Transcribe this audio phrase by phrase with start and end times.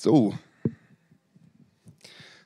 [0.00, 0.32] So,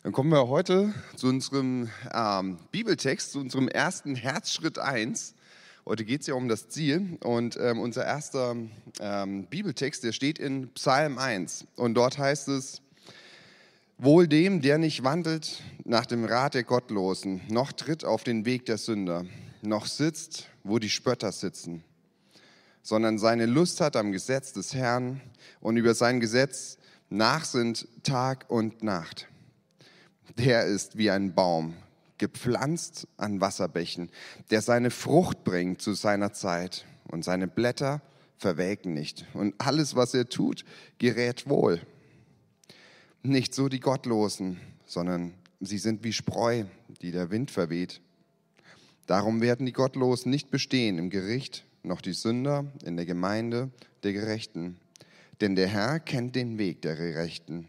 [0.02, 5.34] dann kommen wir heute zu unserem ähm, Bibeltext, zu unserem ersten Herzschritt 1.
[5.84, 8.56] Heute geht es ja um das Ziel und ähm, unser erster
[9.00, 12.80] ähm, Bibeltext, der steht in Psalm 1 und dort heißt es,
[13.98, 18.64] Wohl dem, der nicht wandelt nach dem Rat der Gottlosen, noch tritt auf den Weg
[18.64, 19.26] der Sünder,
[19.60, 21.84] noch sitzt, wo die Spötter sitzen,
[22.80, 25.20] sondern seine Lust hat am Gesetz des Herrn
[25.60, 26.78] und über sein Gesetz
[27.12, 29.28] nach sind Tag und Nacht.
[30.38, 31.74] Der ist wie ein Baum,
[32.18, 34.10] gepflanzt an Wasserbächen,
[34.50, 38.00] der seine Frucht bringt zu seiner Zeit und seine Blätter
[38.38, 39.26] verwelken nicht.
[39.34, 40.64] Und alles, was er tut,
[40.98, 41.80] gerät wohl.
[43.22, 46.64] Nicht so die Gottlosen, sondern sie sind wie Spreu,
[47.02, 48.00] die der Wind verweht.
[49.06, 53.70] Darum werden die Gottlosen nicht bestehen im Gericht, noch die Sünder in der Gemeinde
[54.02, 54.78] der Gerechten.
[55.40, 57.68] Denn der Herr kennt den Weg der Gerechten,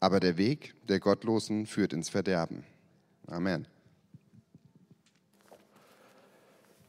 [0.00, 2.64] aber der Weg der Gottlosen führt ins Verderben.
[3.26, 3.66] Amen.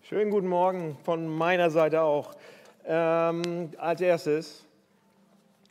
[0.02, 2.36] Schönen guten Morgen von meiner Seite auch.
[2.86, 4.66] Ähm, als erstes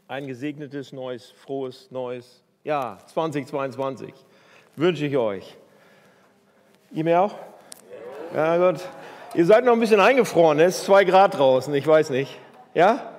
[0.08, 4.12] ein gesegnetes, neues, frohes, neues Jahr 2022
[4.76, 5.56] wünsche ich euch.
[6.90, 7.34] Ihr mir auch?
[8.34, 8.80] Ja, gut.
[9.34, 12.36] Ihr seid noch ein bisschen eingefroren, es ist zwei Grad draußen, ich weiß nicht.
[12.74, 13.13] Ja?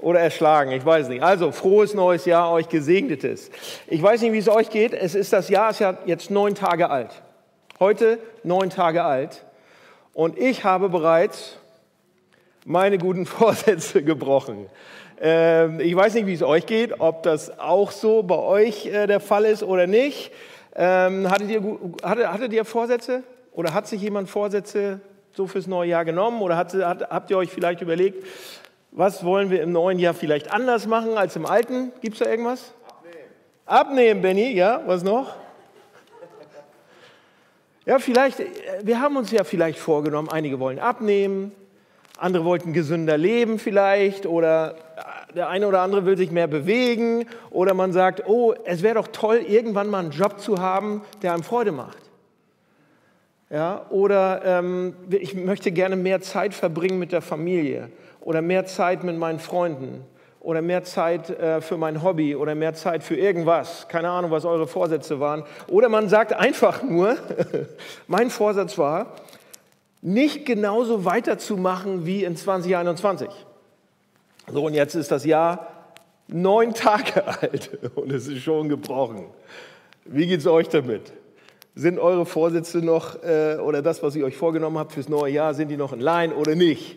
[0.00, 1.22] Oder erschlagen, ich weiß nicht.
[1.22, 3.50] Also, frohes neues Jahr, euch gesegnetes.
[3.86, 4.94] Ich weiß nicht, wie es euch geht.
[4.94, 7.22] Es ist das Jahr, ist ja jetzt neun Tage alt.
[7.78, 9.44] Heute neun Tage alt.
[10.12, 11.56] Und ich habe bereits
[12.64, 14.66] meine guten Vorsätze gebrochen.
[15.20, 19.06] Ähm, ich weiß nicht, wie es euch geht, ob das auch so bei euch äh,
[19.06, 20.32] der Fall ist oder nicht.
[20.74, 21.62] Ähm, hattet, ihr,
[22.02, 23.22] hattet, hattet ihr Vorsätze?
[23.52, 25.00] Oder hat sich jemand Vorsätze
[25.32, 26.40] so fürs neue Jahr genommen?
[26.40, 28.24] Oder hat, hat, habt ihr euch vielleicht überlegt,
[28.92, 31.92] was wollen wir im neuen Jahr vielleicht anders machen als im alten?
[32.00, 32.72] Gibt es da irgendwas?
[32.86, 33.24] Abnehmen.
[33.66, 35.36] Abnehmen, Benny, ja, was noch?
[37.86, 38.46] Ja, vielleicht, äh,
[38.82, 41.52] wir haben uns ja vielleicht vorgenommen, einige wollen abnehmen,
[42.18, 44.74] andere wollten gesünder leben vielleicht oder
[45.30, 48.96] äh, der eine oder andere will sich mehr bewegen oder man sagt, oh, es wäre
[48.96, 51.98] doch toll, irgendwann mal einen Job zu haben, der einem Freude macht.
[53.48, 57.90] Ja, oder ähm, ich möchte gerne mehr Zeit verbringen mit der Familie
[58.20, 60.04] oder mehr Zeit mit meinen Freunden
[60.40, 63.88] oder mehr Zeit äh, für mein Hobby oder mehr Zeit für irgendwas.
[63.88, 65.44] Keine Ahnung, was eure Vorsätze waren.
[65.68, 67.16] Oder man sagt einfach nur,
[68.06, 69.14] mein Vorsatz war,
[70.02, 73.28] nicht genauso weiterzumachen wie in 2021.
[74.50, 75.68] So, und jetzt ist das Jahr
[76.26, 79.26] neun Tage alt und es ist schon gebrochen.
[80.06, 81.12] Wie geht es euch damit?
[81.74, 85.54] Sind eure Vorsätze noch äh, oder das, was ihr euch vorgenommen habt fürs neue Jahr,
[85.54, 86.96] sind die noch in Line oder nicht?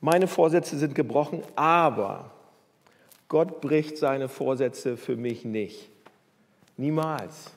[0.00, 2.30] Meine Vorsätze sind gebrochen, aber
[3.28, 5.90] Gott bricht seine Vorsätze für mich nicht.
[6.76, 7.50] Niemals.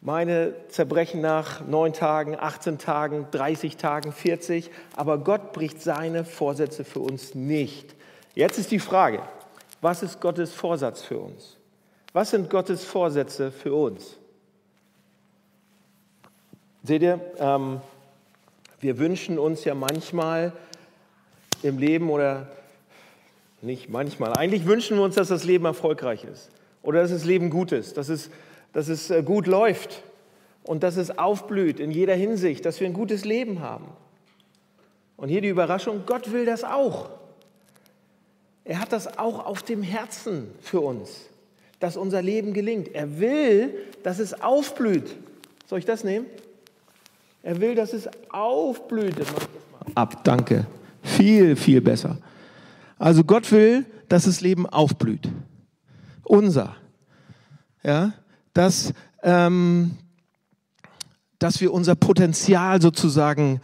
[0.00, 6.84] Meine zerbrechen nach neun Tagen, 18 Tagen, 30 Tagen, 40, aber Gott bricht seine Vorsätze
[6.84, 7.94] für uns nicht.
[8.34, 9.20] Jetzt ist die Frage,
[9.82, 11.58] was ist Gottes Vorsatz für uns?
[12.12, 14.16] Was sind Gottes Vorsätze für uns?
[16.82, 17.82] Seht ihr, ähm,
[18.80, 20.54] wir wünschen uns ja manchmal,
[21.62, 22.48] im Leben oder
[23.62, 24.32] nicht manchmal.
[24.34, 26.50] Eigentlich wünschen wir uns, dass das Leben erfolgreich ist
[26.82, 28.30] oder dass das Leben gut ist, dass es,
[28.72, 30.02] dass es äh, gut läuft
[30.62, 33.86] und dass es aufblüht in jeder Hinsicht, dass wir ein gutes Leben haben.
[35.16, 37.10] Und hier die Überraschung, Gott will das auch.
[38.64, 41.26] Er hat das auch auf dem Herzen für uns,
[41.78, 42.94] dass unser Leben gelingt.
[42.94, 45.16] Er will, dass es aufblüht.
[45.66, 46.26] Soll ich das nehmen?
[47.42, 49.16] Er will, dass es aufblüht.
[49.94, 50.66] Ab, danke.
[51.16, 52.18] Viel, viel besser.
[52.98, 55.28] Also Gott will, dass das Leben aufblüht.
[56.22, 56.76] Unser.
[57.82, 58.12] Ja,
[58.52, 59.96] dass, ähm,
[61.38, 63.60] dass wir unser Potenzial sozusagen,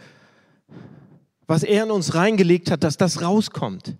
[1.45, 3.95] was er in uns reingelegt hat, dass das rauskommt.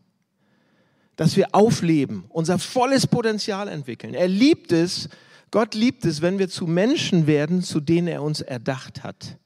[1.16, 4.14] Dass wir aufleben, unser volles Potenzial entwickeln.
[4.14, 5.10] Er liebt es,
[5.52, 9.38] Gott liebt es, wenn wir zu Menschen werden, zu denen er uns erdacht hat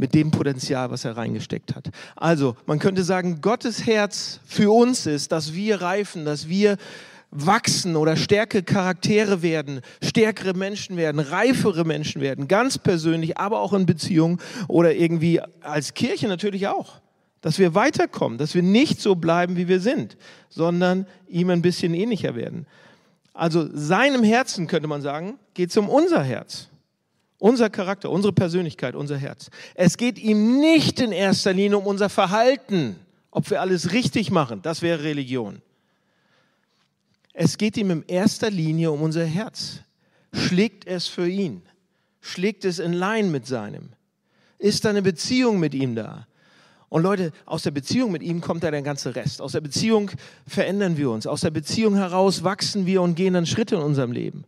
[0.00, 1.90] mit dem Potenzial, was er reingesteckt hat.
[2.16, 6.78] Also, man könnte sagen, Gottes Herz für uns ist, dass wir reifen, dass wir
[7.30, 13.74] wachsen oder stärkere Charaktere werden, stärkere Menschen werden, reifere Menschen werden, ganz persönlich, aber auch
[13.74, 17.02] in Beziehungen oder irgendwie als Kirche natürlich auch.
[17.42, 20.16] Dass wir weiterkommen, dass wir nicht so bleiben, wie wir sind,
[20.48, 22.66] sondern ihm ein bisschen ähnlicher werden.
[23.34, 26.70] Also seinem Herzen, könnte man sagen, geht es um unser Herz.
[27.40, 29.50] Unser Charakter, unsere Persönlichkeit, unser Herz.
[29.74, 32.96] Es geht ihm nicht in erster Linie um unser Verhalten,
[33.30, 34.60] ob wir alles richtig machen.
[34.62, 35.62] Das wäre Religion.
[37.32, 39.80] Es geht ihm in erster Linie um unser Herz.
[40.34, 41.62] Schlägt es für ihn?
[42.20, 43.88] Schlägt es in Line mit seinem?
[44.58, 46.26] Ist da eine Beziehung mit ihm da?
[46.90, 49.40] Und Leute, aus der Beziehung mit ihm kommt da der ganze Rest.
[49.40, 50.10] Aus der Beziehung
[50.46, 51.26] verändern wir uns.
[51.26, 54.44] Aus der Beziehung heraus wachsen wir und gehen dann Schritte in unserem Leben.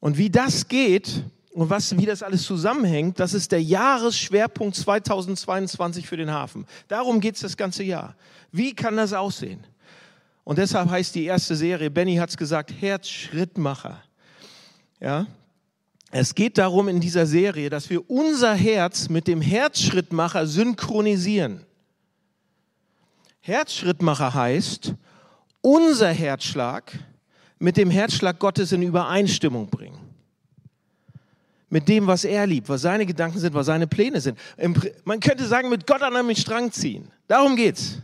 [0.00, 1.22] Und wie das geht
[1.54, 6.66] und was, wie das alles zusammenhängt, das ist der Jahresschwerpunkt 2022 für den Hafen.
[6.88, 8.16] Darum geht es das ganze Jahr.
[8.50, 9.64] Wie kann das aussehen?
[10.42, 14.02] Und deshalb heißt die erste Serie, Benny hat es gesagt, Herzschrittmacher.
[14.98, 15.28] Ja,
[16.10, 21.64] es geht darum in dieser Serie, dass wir unser Herz mit dem Herzschrittmacher synchronisieren.
[23.40, 24.94] Herzschrittmacher heißt,
[25.60, 26.98] unser Herzschlag
[27.60, 30.03] mit dem Herzschlag Gottes in Übereinstimmung bringen.
[31.70, 34.38] Mit dem, was er liebt, was seine Gedanken sind, was seine Pläne sind.
[35.04, 37.10] Man könnte sagen, mit Gott an einem Strang ziehen.
[37.26, 37.98] Darum geht's.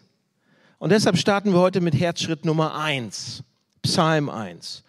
[0.78, 3.44] Und deshalb starten wir heute mit Herzschritt Nummer eins,
[3.82, 4.82] Psalm 1.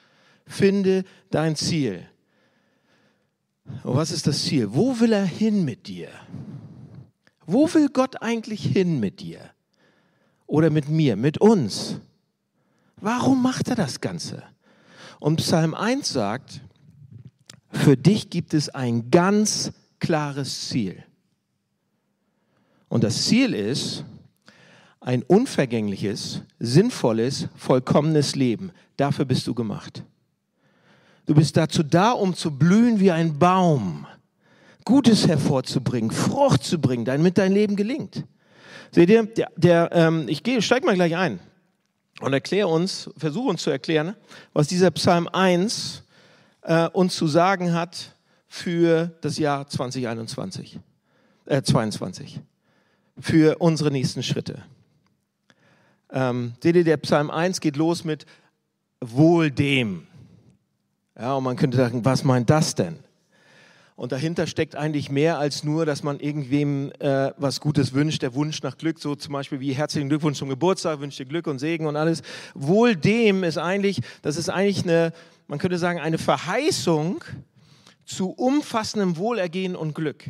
[0.47, 2.07] Finde dein Ziel.
[3.83, 4.73] Und was ist das Ziel?
[4.73, 6.09] Wo will er hin mit dir?
[7.45, 9.39] Wo will Gott eigentlich hin mit dir?
[10.47, 11.97] Oder mit mir, mit uns?
[12.97, 14.43] Warum macht er das Ganze?
[15.19, 16.61] Und Psalm 1 sagt,
[17.71, 21.03] für dich gibt es ein ganz klares Ziel.
[22.89, 24.03] Und das Ziel ist
[24.99, 28.71] ein unvergängliches, sinnvolles, vollkommenes Leben.
[28.97, 30.03] Dafür bist du gemacht.
[31.25, 34.05] Du bist dazu da, um zu blühen wie ein Baum,
[34.83, 38.25] Gutes hervorzubringen, Frucht zu bringen, damit dein Leben gelingt.
[38.91, 41.39] Seht ihr, der, der, ähm, ich gehe, steig mal gleich ein
[42.19, 44.15] und erkläre uns, versuche uns zu erklären,
[44.53, 46.03] was dieser Psalm 1
[46.63, 48.15] äh, uns zu sagen hat
[48.47, 50.79] für das Jahr 2021,
[51.45, 52.39] äh, 22,
[53.19, 54.63] für unsere nächsten Schritte.
[56.11, 58.25] Ähm, seht ihr, der Psalm 1 geht los mit
[58.99, 60.07] Wohl dem.
[61.17, 62.99] Ja, und man könnte sagen, was meint das denn?
[63.95, 68.33] Und dahinter steckt eigentlich mehr als nur, dass man irgendwem äh, was Gutes wünscht, der
[68.33, 71.59] Wunsch nach Glück, so zum Beispiel wie herzlichen Glückwunsch zum Geburtstag, wünsche dir Glück und
[71.59, 72.23] Segen und alles.
[72.55, 75.13] Wohl dem ist eigentlich, das ist eigentlich eine,
[75.51, 77.25] man könnte sagen, eine Verheißung
[78.05, 80.23] zu umfassendem Wohlergehen und Glück.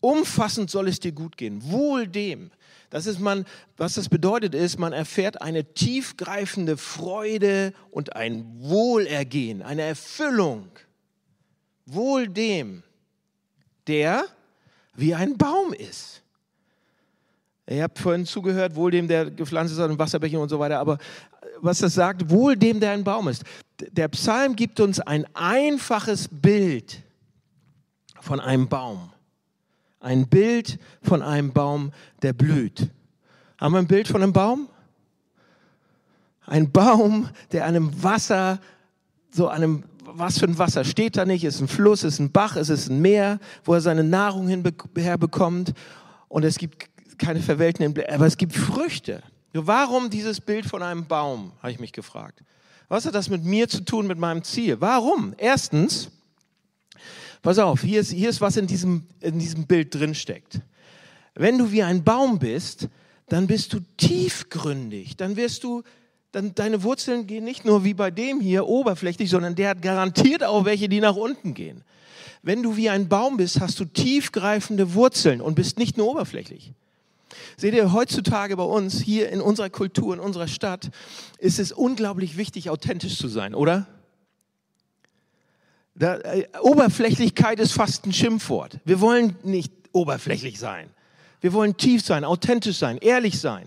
[0.00, 1.62] Umfassend soll es dir gut gehen.
[1.70, 2.50] Wohl dem.
[2.90, 3.46] Das ist man,
[3.78, 10.68] was das bedeutet ist, man erfährt eine tiefgreifende Freude und ein Wohlergehen, eine Erfüllung.
[11.86, 12.82] Wohl dem,
[13.86, 14.26] der
[14.96, 16.22] wie ein Baum ist.
[17.66, 20.98] Ihr habt vorhin zugehört, wohl dem, der gepflanzt ist an Wasserbächen und so weiter, aber
[21.62, 23.44] was das sagt, wohl dem, der ein Baum ist.
[23.92, 27.02] Der Psalm gibt uns ein einfaches Bild
[28.20, 29.12] von einem Baum.
[30.00, 31.92] Ein Bild von einem Baum,
[32.22, 32.90] der blüht.
[33.58, 34.68] Haben wir ein Bild von einem Baum?
[36.46, 38.60] Ein Baum, der einem Wasser,
[39.30, 41.44] so einem, was für ein Wasser steht da nicht?
[41.44, 44.48] Ist ein Fluss, ist ein Bach, ist es ein Meer, wo er seine Nahrung
[44.96, 45.74] herbekommt.
[46.28, 49.22] Und es gibt keine verwelkenden, aber es gibt Früchte.
[49.52, 52.42] Warum dieses Bild von einem Baum, habe ich mich gefragt.
[52.88, 54.80] Was hat das mit mir zu tun, mit meinem Ziel?
[54.80, 55.34] Warum?
[55.38, 56.10] Erstens,
[57.42, 60.60] Pass auf, hier ist, hier ist was in diesem, in diesem Bild drin steckt.
[61.34, 62.88] Wenn du wie ein Baum bist,
[63.28, 65.82] dann bist du tiefgründig, dann wirst du,
[66.32, 70.44] dann deine Wurzeln gehen nicht nur wie bei dem hier oberflächlich, sondern der hat garantiert
[70.44, 71.82] auch welche, die nach unten gehen.
[72.42, 76.72] Wenn du wie ein Baum bist, hast du tiefgreifende Wurzeln und bist nicht nur oberflächlich.
[77.56, 80.90] Seht ihr, heutzutage bei uns, hier in unserer Kultur, in unserer Stadt,
[81.38, 83.86] ist es unglaublich wichtig, authentisch zu sein, oder?
[85.94, 88.78] Da, äh, Oberflächlichkeit ist fast ein Schimpfwort.
[88.84, 90.88] Wir wollen nicht oberflächlich sein.
[91.40, 93.66] Wir wollen tief sein, authentisch sein, ehrlich sein,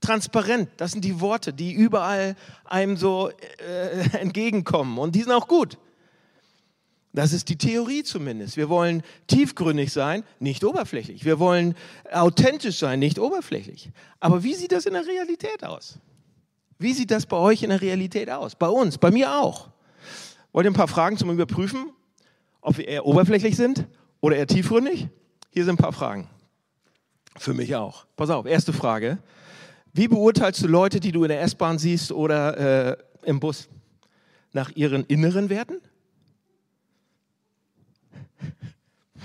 [0.00, 0.68] transparent.
[0.76, 4.98] Das sind die Worte, die überall einem so äh, entgegenkommen.
[4.98, 5.78] Und die sind auch gut.
[7.18, 8.56] Das ist die Theorie zumindest.
[8.56, 11.24] Wir wollen tiefgründig sein, nicht oberflächlich.
[11.24, 11.74] Wir wollen
[12.12, 13.90] authentisch sein, nicht oberflächlich.
[14.20, 15.98] Aber wie sieht das in der Realität aus?
[16.78, 18.54] Wie sieht das bei euch in der Realität aus?
[18.54, 19.68] Bei uns, bei mir auch.
[20.52, 21.90] Wollt ihr ein paar Fragen zum Überprüfen,
[22.60, 23.88] ob wir eher oberflächlich sind
[24.20, 25.08] oder eher tiefgründig?
[25.50, 26.30] Hier sind ein paar Fragen.
[27.36, 28.06] Für mich auch.
[28.14, 29.18] Pass auf, erste Frage.
[29.92, 33.68] Wie beurteilst du Leute, die du in der S-Bahn siehst oder äh, im Bus?
[34.52, 35.80] Nach ihren inneren Werten?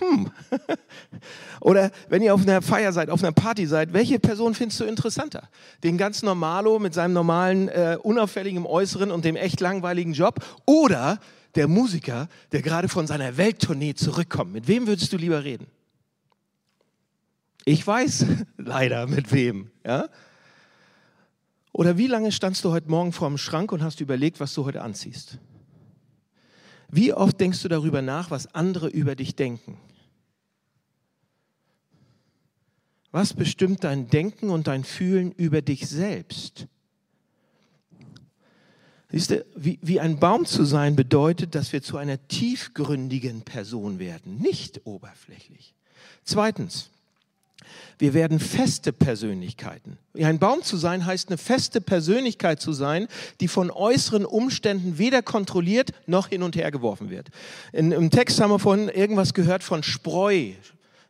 [0.04, 0.32] Hm.
[1.62, 4.86] Oder wenn ihr auf einer Feier seid, auf einer Party seid, welche Person findest du
[4.86, 5.50] interessanter?
[5.84, 10.44] Den ganz Normalo mit seinem normalen, äh, unauffälligen Äußeren und dem echt langweiligen Job?
[10.66, 11.20] Oder
[11.56, 14.54] der Musiker, der gerade von seiner Welttournee zurückkommt?
[14.54, 15.68] Mit wem würdest du lieber reden?
[17.66, 18.26] Ich weiß
[18.58, 19.72] leider mit wem.
[19.86, 20.10] Ja?
[21.72, 24.66] Oder wie lange standst du heute Morgen vor dem Schrank und hast überlegt, was du
[24.66, 25.40] heute anziehst?
[26.90, 29.80] Wie oft denkst du darüber nach, was andere über dich denken?
[33.14, 36.66] Was bestimmt dein Denken und dein Fühlen über dich selbst?
[39.12, 44.00] Siehst du, wie, wie ein Baum zu sein bedeutet, dass wir zu einer tiefgründigen Person
[44.00, 45.76] werden, nicht oberflächlich.
[46.24, 46.90] Zweitens,
[48.00, 50.00] wir werden feste Persönlichkeiten.
[50.16, 53.08] Ein Baum zu sein heißt eine feste Persönlichkeit zu sein,
[53.42, 57.30] die von äußeren Umständen weder kontrolliert noch hin und her geworfen wird.
[57.74, 60.54] In, Im Text haben wir vorhin irgendwas gehört von Spreu.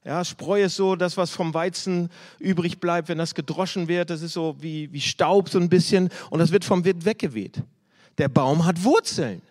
[0.06, 4.10] Ja, Spreu ist so das, was vom Weizen übrig bleibt, wenn das gedroschen wird.
[4.10, 7.62] Das ist so wie, wie Staub so ein bisschen und das wird vom Wind weggeweht.
[8.18, 9.42] Der Baum hat Wurzeln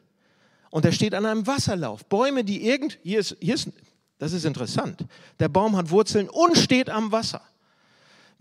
[0.71, 2.05] und er steht an einem Wasserlauf.
[2.05, 3.71] Bäume, die irgend, hier ist, hier ist,
[4.19, 5.07] das ist interessant.
[5.41, 7.41] Der Baum hat Wurzeln und steht am Wasser.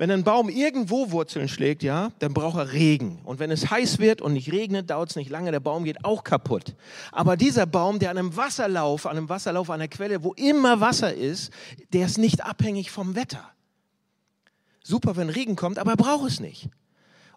[0.01, 3.19] Wenn ein Baum irgendwo Wurzeln schlägt, ja, dann braucht er Regen.
[3.23, 6.03] Und wenn es heiß wird und nicht regnet, dauert es nicht lange, der Baum geht
[6.03, 6.73] auch kaputt.
[7.11, 10.79] Aber dieser Baum, der an einem Wasserlauf, an einem Wasserlauf, an einer Quelle, wo immer
[10.79, 11.53] Wasser ist,
[11.93, 13.47] der ist nicht abhängig vom Wetter.
[14.81, 16.69] Super, wenn Regen kommt, aber er braucht es nicht.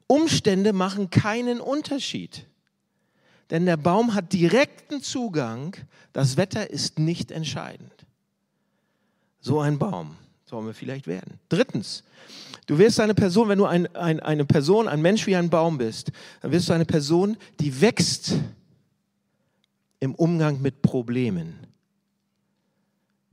[0.06, 2.46] Umstände machen keinen Unterschied.
[3.50, 5.76] Denn der Baum hat direkten Zugang,
[6.14, 8.06] das Wetter ist nicht entscheidend.
[9.40, 11.38] So ein Baum sollen wir vielleicht werden.
[11.48, 12.04] Drittens,
[12.66, 15.78] du wirst eine Person, wenn du ein, ein, eine Person, ein Mensch wie ein Baum
[15.78, 18.34] bist, dann wirst du eine Person, die wächst
[20.00, 21.58] im Umgang mit Problemen,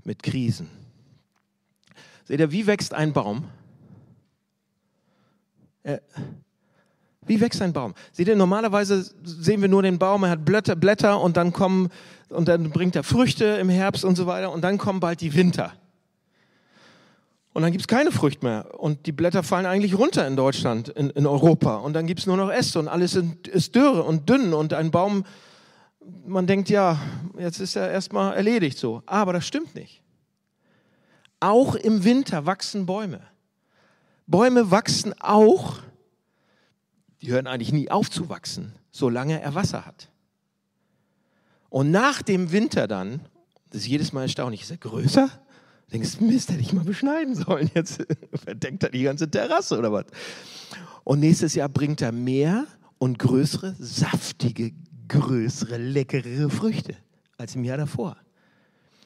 [0.04, 0.70] mit Krisen.
[2.24, 3.46] Seht ihr, wie wächst ein Baum?
[5.84, 6.02] Er,
[7.26, 7.94] wie wächst ein Baum?
[8.14, 11.90] Seht ihr, normalerweise sehen wir nur den Baum, er hat Blätter, Blätter und dann kommen,
[12.30, 15.34] und dann bringt er Früchte im Herbst und so weiter und dann kommen bald die
[15.34, 15.74] Winter.
[17.54, 18.80] Und dann gibt es keine Frucht mehr.
[18.80, 21.76] Und die Blätter fallen eigentlich runter in Deutschland, in, in Europa.
[21.76, 24.54] Und dann gibt es nur noch Äste und alles ist dürre und dünn.
[24.54, 25.26] Und ein Baum,
[26.26, 27.00] man denkt, ja,
[27.38, 29.04] jetzt ist er erstmal erledigt so.
[29.06, 30.02] Aber das stimmt nicht.
[31.40, 33.22] Auch im Winter wachsen Bäume.
[34.28, 35.80] Bäume wachsen auch
[37.22, 40.10] die hören eigentlich nie auf zu wachsen, solange er Wasser hat.
[41.70, 43.22] Und nach dem Winter dann,
[43.70, 45.30] das ist jedes Mal erstaunlich, ist er größer?
[45.92, 47.70] Denkst, Mist, hätte ich mal beschneiden sollen.
[47.74, 48.06] Jetzt
[48.44, 50.06] verdeckt er die ganze Terrasse oder was.
[51.04, 52.66] Und nächstes Jahr bringt er mehr
[52.98, 54.72] und größere, saftige,
[55.08, 56.96] größere, leckere Früchte
[57.38, 58.18] als im Jahr davor.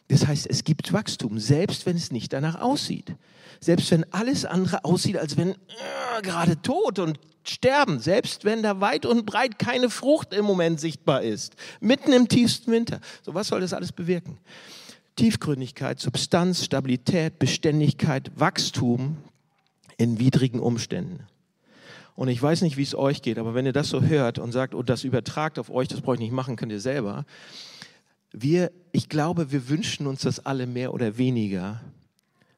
[0.07, 3.15] Das heißt, es gibt Wachstum, selbst wenn es nicht danach aussieht.
[3.59, 8.81] Selbst wenn alles andere aussieht, als wenn äh, gerade tot und sterben, selbst wenn da
[8.81, 12.99] weit und breit keine Frucht im Moment sichtbar ist, mitten im tiefsten Winter.
[13.23, 14.37] So was soll das alles bewirken?
[15.15, 19.17] Tiefgründigkeit, Substanz, Stabilität, Beständigkeit, Wachstum
[19.97, 21.27] in widrigen Umständen.
[22.15, 24.51] Und ich weiß nicht, wie es euch geht, aber wenn ihr das so hört und
[24.51, 27.25] sagt, und oh, das übertragt auf euch, das brauche ich nicht machen, könnt ihr selber.
[28.31, 31.81] Wir, ich glaube, wir wünschen uns das alle mehr oder weniger,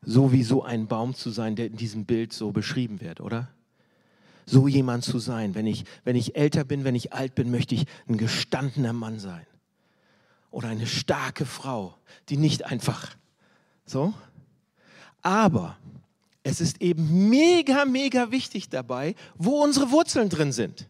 [0.01, 3.49] so wie so ein Baum zu sein, der in diesem Bild so beschrieben wird, oder?
[4.47, 5.53] so jemand zu sein.
[5.53, 9.19] Wenn ich, wenn ich älter bin, wenn ich alt bin, möchte ich ein gestandener Mann
[9.19, 9.45] sein.
[10.51, 11.95] Oder eine starke Frau,
[12.29, 13.15] die nicht einfach
[13.85, 14.13] so.
[15.21, 15.77] Aber
[16.43, 20.87] es ist eben mega, mega wichtig dabei, wo unsere Wurzeln drin sind.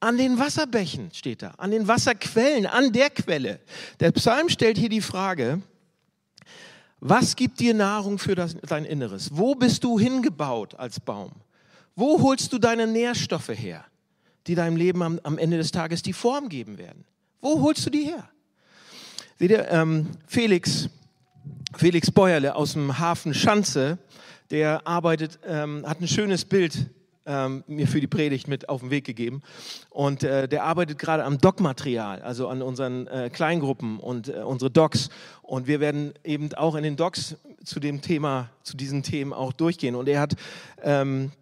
[0.00, 3.60] An den Wasserbächen steht da, an den Wasserquellen, an der Quelle.
[4.00, 5.62] Der Psalm stellt hier die Frage,
[7.00, 9.30] was gibt dir Nahrung für das, dein Inneres?
[9.32, 11.32] Wo bist du hingebaut als Baum?
[11.96, 13.84] Wo holst du deine Nährstoffe her,
[14.46, 17.04] die deinem Leben am, am Ende des Tages die Form geben werden?
[17.40, 18.28] Wo holst du die her?
[19.38, 20.88] Seht ihr, ähm, Felix,
[21.76, 23.98] Felix Bäuerle aus dem Hafen Schanze,
[24.50, 26.90] der arbeitet, ähm, hat ein schönes Bild
[27.26, 29.42] ähm, mir für die Predigt mit auf den Weg gegeben.
[29.90, 34.70] Und äh, der arbeitet gerade am Doc-Material, also an unseren äh, Kleingruppen und äh, unsere
[34.70, 35.08] Docs.
[35.42, 39.52] Und wir werden eben auch in den Docs zu dem Thema, zu diesen Themen auch
[39.52, 39.94] durchgehen.
[39.94, 40.34] Und er hat
[40.82, 41.32] ähm,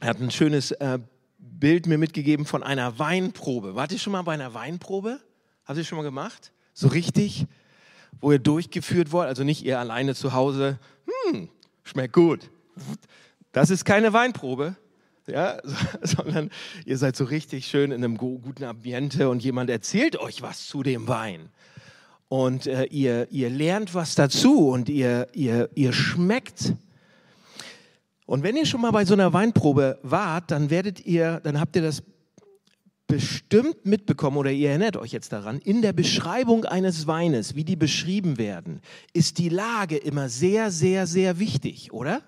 [0.00, 0.98] er hat ein schönes äh,
[1.38, 3.74] Bild mir mitgegeben von einer Weinprobe.
[3.74, 5.20] Wart ihr schon mal bei einer Weinprobe?
[5.64, 6.52] Habt ihr schon mal gemacht?
[6.78, 7.46] So richtig?
[8.20, 9.28] Wo ihr durchgeführt wollt?
[9.28, 10.78] Also nicht ihr alleine zu Hause.
[11.30, 11.48] Hm,
[11.84, 12.50] schmeckt gut.
[13.52, 14.76] Das ist keine Weinprobe.
[15.26, 15.58] Ja,
[16.02, 16.50] sondern
[16.84, 20.82] ihr seid so richtig schön in einem guten Ambiente und jemand erzählt euch was zu
[20.82, 21.48] dem Wein.
[22.28, 26.74] Und äh, ihr, ihr lernt was dazu und ihr, ihr, ihr schmeckt
[28.26, 31.76] und wenn ihr schon mal bei so einer Weinprobe wart, dann werdet ihr, dann habt
[31.76, 32.02] ihr das
[33.06, 37.76] bestimmt mitbekommen oder ihr erinnert euch jetzt daran, in der Beschreibung eines Weines, wie die
[37.76, 38.80] beschrieben werden,
[39.12, 42.22] ist die Lage immer sehr, sehr, sehr wichtig, oder?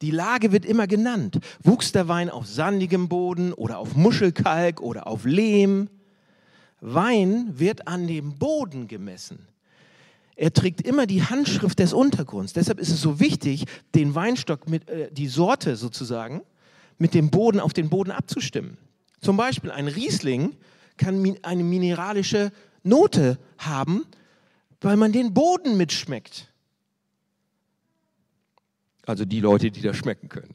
[0.00, 1.38] Die Lage wird immer genannt.
[1.62, 5.88] Wuchs der Wein auf sandigem Boden oder auf Muschelkalk oder auf Lehm?
[6.80, 9.46] Wein wird an dem Boden gemessen.
[10.34, 12.52] Er trägt immer die Handschrift des Untergrunds.
[12.52, 16.42] Deshalb ist es so wichtig, den Weinstock mit äh, die Sorte sozusagen
[16.98, 18.78] mit dem Boden auf den Boden abzustimmen.
[19.22, 20.56] Zum Beispiel ein Riesling
[20.96, 22.52] kann eine mineralische
[22.82, 24.04] Note haben,
[24.80, 26.52] weil man den Boden mitschmeckt.
[29.06, 30.54] Also die Leute, die das schmecken können.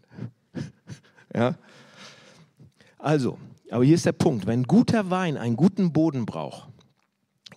[1.33, 1.55] ja?
[2.97, 3.37] Also,
[3.71, 6.69] aber hier ist der Punkt, wenn guter Wein einen guten Boden braucht,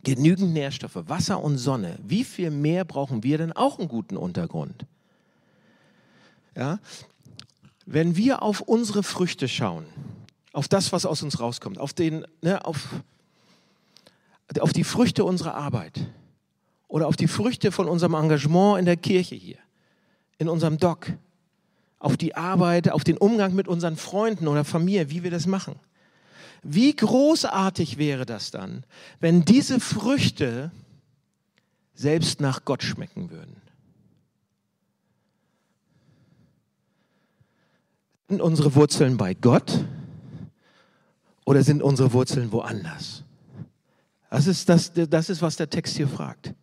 [0.05, 4.87] genügend Nährstoffe, Wasser und Sonne, wie viel mehr brauchen wir denn auch einen guten Untergrund?
[6.57, 6.79] Ja?
[7.87, 9.87] Wenn wir auf unsere Früchte schauen,
[10.53, 12.89] auf das, was aus uns rauskommt, auf, den, ne, auf,
[14.59, 16.01] auf die Früchte unserer Arbeit.
[16.89, 19.59] Oder auf die Früchte von unserem Engagement in der Kirche hier,
[20.39, 21.13] in unserem Doc,
[22.01, 25.77] auf die Arbeit, auf den Umgang mit unseren Freunden oder Familie, wie wir das machen.
[26.63, 28.85] Wie großartig wäre das dann,
[29.21, 30.73] wenn diese Früchte
[31.95, 33.57] selbst nach Gott schmecken würden?
[38.29, 39.85] Unsere Wurzeln bei Gott
[41.51, 43.25] oder sind unsere Wurzeln woanders?
[44.31, 46.55] Das ist, das, das ist, was der Text hier fragt.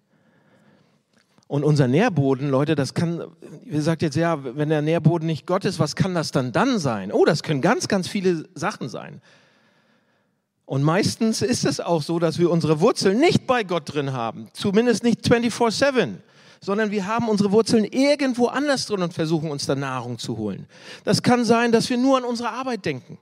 [1.48, 3.22] Und unser Nährboden, Leute, das kann,
[3.65, 6.79] ihr sagt jetzt, ja, wenn der Nährboden nicht Gott ist, was kann das dann dann
[6.79, 7.12] sein?
[7.12, 9.22] Oh, das können ganz, ganz viele Sachen sein.
[10.65, 14.48] Und meistens ist es auch so, dass wir unsere Wurzeln nicht bei Gott drin haben,
[14.53, 16.15] zumindest nicht 24/7,
[16.62, 20.65] sondern wir haben unsere Wurzeln irgendwo anders drin und versuchen uns da Nahrung zu holen.
[21.03, 23.17] Das kann sein, dass wir nur an unsere Arbeit denken,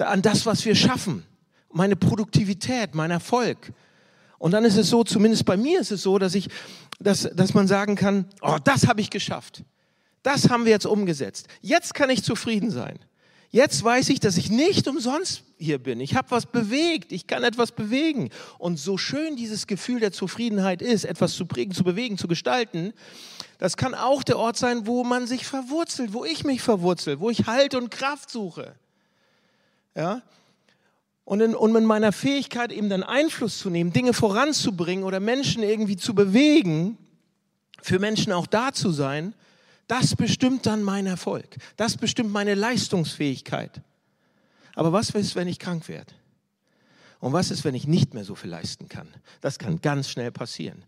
[0.00, 1.24] an das, was wir schaffen,
[1.72, 3.72] meine Produktivität, mein Erfolg.
[4.38, 6.48] Und dann ist es so, zumindest bei mir ist es so, dass ich,
[6.98, 9.64] dass, dass man sagen kann, oh, das habe ich geschafft.
[10.22, 11.46] Das haben wir jetzt umgesetzt.
[11.62, 12.98] Jetzt kann ich zufrieden sein.
[13.50, 16.00] Jetzt weiß ich, dass ich nicht umsonst hier bin.
[16.00, 17.12] Ich habe was bewegt.
[17.12, 18.30] Ich kann etwas bewegen.
[18.58, 22.92] Und so schön dieses Gefühl der Zufriedenheit ist, etwas zu prägen, zu bewegen, zu gestalten,
[23.58, 27.30] das kann auch der Ort sein, wo man sich verwurzelt, wo ich mich verwurzel, wo
[27.30, 28.74] ich Halt und Kraft suche.
[29.96, 30.22] Ja?
[31.24, 35.64] Und in, und in meiner Fähigkeit eben dann Einfluss zu nehmen, Dinge voranzubringen oder Menschen
[35.64, 36.98] irgendwie zu bewegen,
[37.82, 39.34] für Menschen auch da zu sein,
[39.88, 41.56] das bestimmt dann mein Erfolg.
[41.76, 43.80] Das bestimmt meine Leistungsfähigkeit.
[44.74, 46.12] Aber was ist, wenn ich krank werde?
[47.18, 49.08] Und was ist, wenn ich nicht mehr so viel leisten kann?
[49.40, 50.84] Das kann ganz schnell passieren.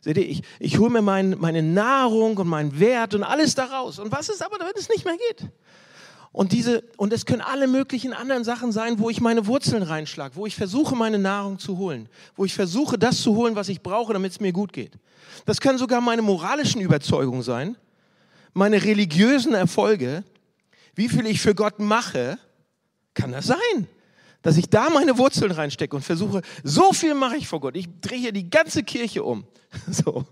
[0.00, 3.98] Seht ihr, ich, ich hole mir mein, meine Nahrung und meinen Wert und alles daraus.
[3.98, 5.50] Und was ist aber, wenn es nicht mehr geht?
[6.30, 10.36] Und diese, und es können alle möglichen anderen Sachen sein, wo ich meine Wurzeln reinschlage,
[10.36, 13.80] wo ich versuche, meine Nahrung zu holen, wo ich versuche, das zu holen, was ich
[13.80, 14.92] brauche, damit es mir gut geht.
[15.46, 17.76] Das können sogar meine moralischen Überzeugungen sein,
[18.52, 20.24] meine religiösen Erfolge,
[20.94, 22.38] wie viel ich für Gott mache,
[23.14, 23.86] kann das sein,
[24.48, 27.76] dass ich da meine Wurzeln reinstecke und versuche, so viel mache ich vor Gott.
[27.76, 29.44] Ich drehe hier die ganze Kirche um.
[29.90, 30.24] So,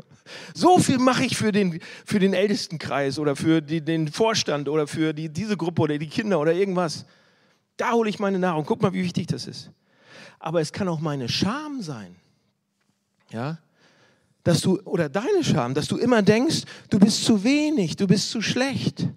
[0.54, 4.86] so viel mache ich für den, für den Ältestenkreis oder für die, den Vorstand oder
[4.86, 7.04] für die, diese Gruppe oder die Kinder oder irgendwas.
[7.76, 8.64] Da hole ich meine Nahrung.
[8.64, 9.70] Guck mal, wie wichtig das ist.
[10.38, 12.16] Aber es kann auch meine Scham sein.
[13.30, 13.58] Ja,
[14.44, 18.30] dass du, oder deine Scham, dass du immer denkst, du bist zu wenig, du bist
[18.30, 19.08] zu schlecht.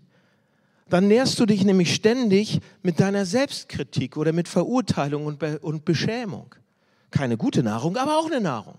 [0.89, 5.86] Dann nährst du dich nämlich ständig mit deiner Selbstkritik oder mit Verurteilung und, Be und
[5.86, 6.56] Beschämung.
[7.12, 8.78] Keine gute Nahrung, aber auch eine Nahrung.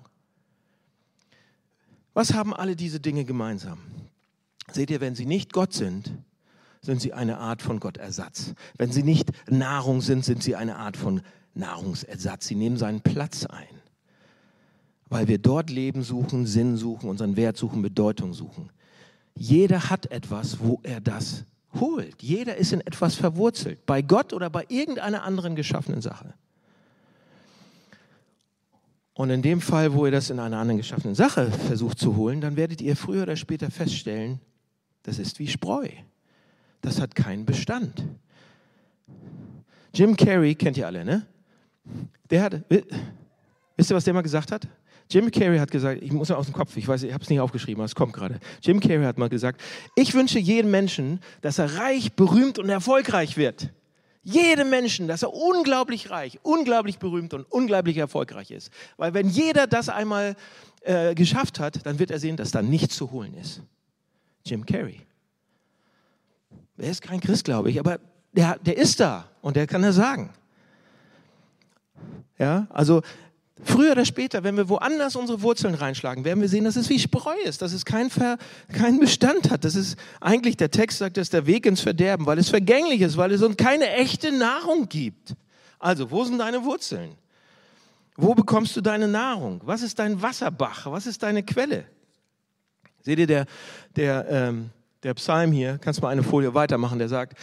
[2.12, 3.78] Was haben alle diese Dinge gemeinsam?
[4.72, 6.12] Seht ihr, wenn sie nicht Gott sind,
[6.82, 8.54] sind sie eine Art von Gottersatz.
[8.76, 11.22] Wenn sie nicht Nahrung sind, sind sie eine Art von
[11.54, 12.46] Nahrungsersatz.
[12.46, 13.80] Sie nehmen seinen Platz ein
[15.10, 18.70] weil wir dort Leben suchen, Sinn suchen, unseren Wert suchen, Bedeutung suchen.
[19.34, 21.44] Jeder hat etwas, wo er das
[21.78, 22.22] holt.
[22.22, 26.34] Jeder ist in etwas verwurzelt, bei Gott oder bei irgendeiner anderen geschaffenen Sache.
[29.14, 32.40] Und in dem Fall, wo ihr das in einer anderen geschaffenen Sache versucht zu holen,
[32.40, 34.40] dann werdet ihr früher oder später feststellen,
[35.02, 35.88] das ist wie Spreu.
[36.80, 38.02] Das hat keinen Bestand.
[39.92, 41.26] Jim Carrey kennt ihr alle, ne?
[42.30, 42.62] Der hat,
[43.76, 44.66] wisst ihr, was der mal gesagt hat?
[45.10, 47.40] Jim Carrey hat gesagt, ich muss aus dem Kopf, ich weiß, ich habe es nicht
[47.40, 48.38] aufgeschrieben, aber es kommt gerade.
[48.62, 49.60] Jim Carrey hat mal gesagt,
[49.96, 53.70] ich wünsche jedem Menschen, dass er reich, berühmt und erfolgreich wird.
[54.22, 58.70] Jedem Menschen, dass er unglaublich reich, unglaublich berühmt und unglaublich erfolgreich ist.
[58.96, 60.36] Weil wenn jeder das einmal
[60.82, 63.62] äh, geschafft hat, dann wird er sehen, dass da nichts zu holen ist.
[64.46, 65.00] Jim Carrey.
[66.76, 67.98] Er ist kein Christ, glaube ich, aber
[68.32, 70.30] der, der ist da und der kann das sagen.
[72.38, 73.02] Ja, also
[73.62, 76.98] Früher oder später, wenn wir woanders unsere Wurzeln reinschlagen, werden wir sehen, dass es wie
[76.98, 78.10] Spreu ist, dass es keinen
[78.72, 79.64] kein Bestand hat.
[79.64, 83.16] Das ist eigentlich, der Text sagt, das der Weg ins Verderben, weil es vergänglich ist,
[83.16, 85.34] weil es uns keine echte Nahrung gibt.
[85.78, 87.12] Also, wo sind deine Wurzeln?
[88.16, 89.60] Wo bekommst du deine Nahrung?
[89.64, 90.86] Was ist dein Wasserbach?
[90.86, 91.84] Was ist deine Quelle?
[93.02, 93.46] Seht ihr, der,
[93.96, 94.70] der, ähm,
[95.02, 97.38] der Psalm hier, kannst du mal eine Folie weitermachen, der sagt,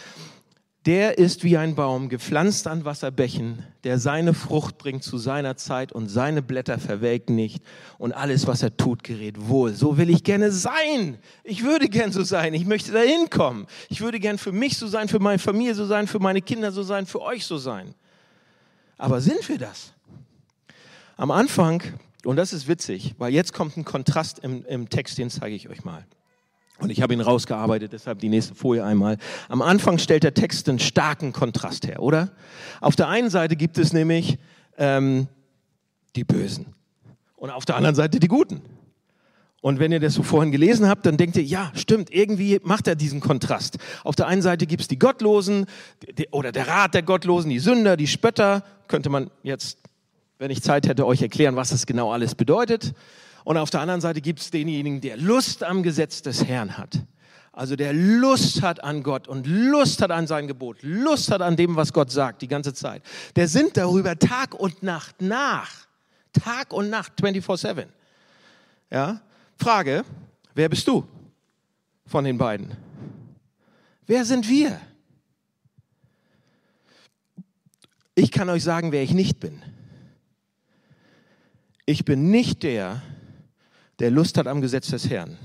[0.86, 5.92] der ist wie ein Baum, gepflanzt an Wasserbächen, der seine Frucht bringt zu seiner Zeit
[5.92, 7.62] und seine Blätter verwelken nicht
[7.98, 9.74] und alles, was er tut, gerät wohl.
[9.74, 11.18] So will ich gerne sein.
[11.42, 12.54] Ich würde gern so sein.
[12.54, 13.66] Ich möchte da hinkommen.
[13.88, 16.70] Ich würde gern für mich so sein, für meine Familie so sein, für meine Kinder
[16.72, 17.94] so sein, für euch so sein.
[18.96, 19.92] Aber sind wir das?
[21.16, 21.82] Am Anfang,
[22.24, 25.68] und das ist witzig, weil jetzt kommt ein Kontrast im, im Text, den zeige ich
[25.68, 26.06] euch mal.
[26.80, 29.18] Und ich habe ihn rausgearbeitet, deshalb die nächste Folie einmal.
[29.48, 32.30] Am Anfang stellt der Text einen starken Kontrast her, oder?
[32.80, 34.38] Auf der einen Seite gibt es nämlich
[34.76, 35.26] ähm,
[36.14, 36.66] die Bösen
[37.36, 38.62] und auf der anderen Seite die Guten.
[39.60, 42.86] Und wenn ihr das so vorhin gelesen habt, dann denkt ihr, ja, stimmt, irgendwie macht
[42.86, 43.78] er diesen Kontrast.
[44.04, 45.66] Auf der einen Seite gibt es die Gottlosen
[46.16, 48.62] die, oder der Rat der Gottlosen, die Sünder, die Spötter.
[48.86, 49.78] Könnte man jetzt,
[50.38, 52.94] wenn ich Zeit hätte, euch erklären, was das genau alles bedeutet.
[53.48, 57.02] Und auf der anderen Seite gibt es denjenigen, der Lust am Gesetz des Herrn hat.
[57.50, 61.56] Also der Lust hat an Gott und Lust hat an sein Gebot, Lust hat an
[61.56, 63.02] dem, was Gott sagt, die ganze Zeit.
[63.36, 65.86] Der sind darüber Tag und Nacht nach.
[66.34, 67.86] Tag und Nacht, 24-7.
[68.90, 69.22] Ja?
[69.56, 70.04] Frage,
[70.54, 71.08] wer bist du
[72.04, 72.76] von den beiden?
[74.06, 74.78] Wer sind wir?
[78.14, 79.62] Ich kann euch sagen, wer ich nicht bin.
[81.86, 83.08] Ich bin nicht der, der
[84.10, 85.36] Lust hat am Gesetz des Herrn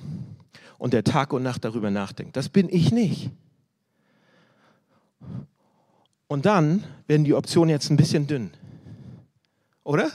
[0.78, 2.36] und der Tag und Nacht darüber nachdenkt.
[2.38, 3.32] Das bin ich nicht.
[6.28, 8.52] Und dann werden die Optionen jetzt ein bisschen dünn.
[9.84, 10.12] Oder?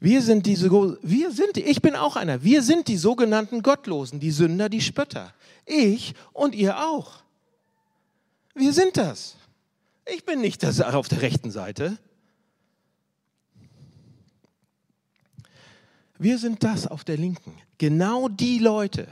[0.00, 2.42] Wir sind diese, wir sind, ich bin auch einer.
[2.44, 5.32] Wir sind die sogenannten Gottlosen, die Sünder, die Spötter.
[5.66, 7.22] Ich und ihr auch.
[8.54, 9.36] Wir sind das.
[10.06, 11.98] Ich bin nicht das auf der rechten Seite.
[16.18, 17.54] Wir sind das auf der linken.
[17.78, 19.06] Genau die Leute,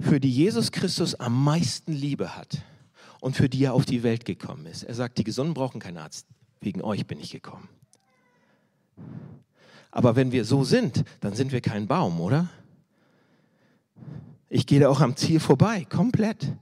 [0.00, 2.62] für die Jesus Christus am meisten Liebe hat
[3.20, 4.84] und für die er auf die Welt gekommen ist.
[4.84, 6.26] Er sagt, die Gesunden brauchen keinen Arzt.
[6.60, 7.68] Wegen euch bin ich gekommen.
[9.90, 12.48] Aber wenn wir so sind, dann sind wir kein Baum, oder?
[14.48, 16.54] Ich gehe da auch am Ziel vorbei, komplett.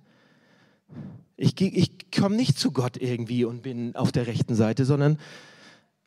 [1.37, 5.19] Ich, ich komme nicht zu Gott irgendwie und bin auf der rechten Seite, sondern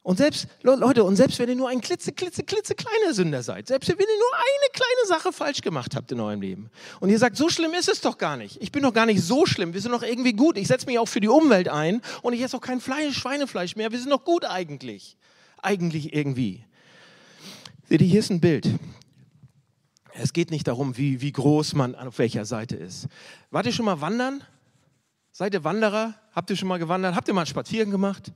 [0.09, 3.67] und selbst, Leute, und selbst wenn ihr nur ein klitze, klitze, klitze kleiner Sünder seid,
[3.67, 7.19] selbst wenn ihr nur eine kleine Sache falsch gemacht habt in eurem Leben und ihr
[7.19, 8.59] sagt, so schlimm ist es doch gar nicht.
[8.59, 9.75] Ich bin doch gar nicht so schlimm.
[9.75, 10.57] Wir sind doch irgendwie gut.
[10.57, 13.75] Ich setze mich auch für die Umwelt ein und ich esse auch kein Fleisch, Schweinefleisch
[13.75, 13.91] mehr.
[13.91, 15.15] Wir sind doch gut eigentlich.
[15.61, 16.65] Eigentlich irgendwie.
[17.87, 18.67] Seht ihr, hier ist ein Bild.
[20.15, 23.09] Es geht nicht darum, wie, wie groß man auf welcher Seite ist.
[23.51, 24.43] Wart ihr schon mal wandern?
[25.31, 26.15] Seid ihr Wanderer?
[26.31, 27.13] Habt ihr schon mal gewandert?
[27.13, 28.33] Habt ihr mal einen Spaziergang gemacht?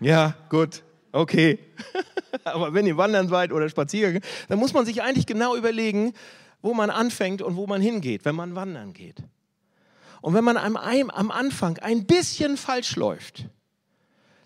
[0.00, 0.82] Ja, gut,
[1.12, 1.58] okay.
[2.44, 6.12] Aber wenn ihr wandern seid oder spazieren, dann muss man sich eigentlich genau überlegen,
[6.62, 9.22] wo man anfängt und wo man hingeht, wenn man wandern geht.
[10.20, 13.46] Und wenn man am, am Anfang ein bisschen falsch läuft,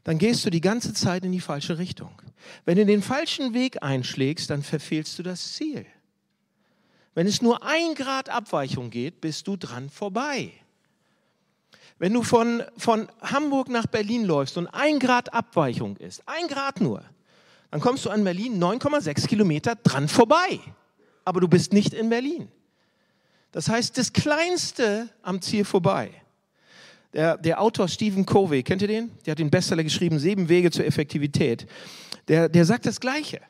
[0.05, 2.11] dann gehst du die ganze Zeit in die falsche Richtung.
[2.65, 5.87] Wenn du den falschen Weg einschlägst, dann verfehlst du das Ziel.
[7.15, 10.53] Wenn es nur ein Grad Abweichung geht, bist du dran vorbei.
[12.01, 16.81] Wenn du von, von Hamburg nach Berlin läufst und ein Grad Abweichung ist, ein Grad
[16.81, 17.05] nur,
[17.71, 20.61] dann kommst du an Berlin 9,6 Kilometer dran vorbei.
[21.27, 22.49] Aber du bist nicht in Berlin.
[23.53, 26.11] Das heißt, das Kleinste am Ziel vorbei.
[27.13, 29.11] Der, der Autor Stephen Covey, kennt ihr den?
[29.27, 31.67] Der hat den Bestseller geschrieben, Sieben Wege zur Effektivität.
[32.29, 33.43] Der, der sagt das Gleiche.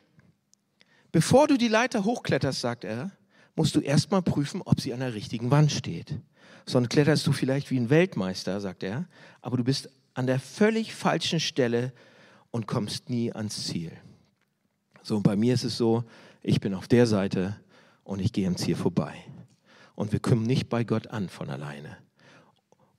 [1.13, 3.11] Bevor du die Leiter hochkletterst, sagt er,
[3.55, 6.17] musst du erstmal prüfen, ob sie an der richtigen Wand steht
[6.65, 9.05] sondern kletterst du vielleicht wie ein Weltmeister, sagt er,
[9.41, 11.91] aber du bist an der völlig falschen Stelle
[12.51, 13.91] und kommst nie ans Ziel.
[15.03, 16.03] So, und bei mir ist es so,
[16.43, 17.55] ich bin auf der Seite
[18.03, 19.13] und ich gehe am Ziel vorbei.
[19.95, 21.97] Und wir kommen nicht bei Gott an von alleine.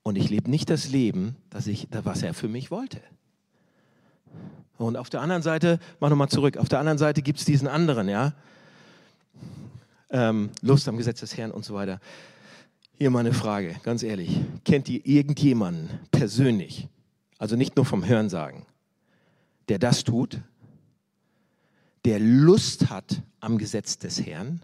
[0.02, 3.00] Und ich lebe nicht das Leben, das ich, was er für mich wollte.
[4.78, 7.68] Und auf der anderen Seite, mach nochmal zurück, auf der anderen Seite gibt es diesen
[7.68, 8.32] anderen, ja.
[10.10, 12.00] Ähm, Lust am Gesetz des Herrn und so weiter.
[13.02, 14.30] Hier mal eine Frage, ganz ehrlich.
[14.64, 16.86] Kennt ihr irgendjemanden persönlich,
[17.36, 18.64] also nicht nur vom Hörensagen,
[19.68, 20.40] der das tut,
[22.04, 24.62] der Lust hat am Gesetz des Herrn?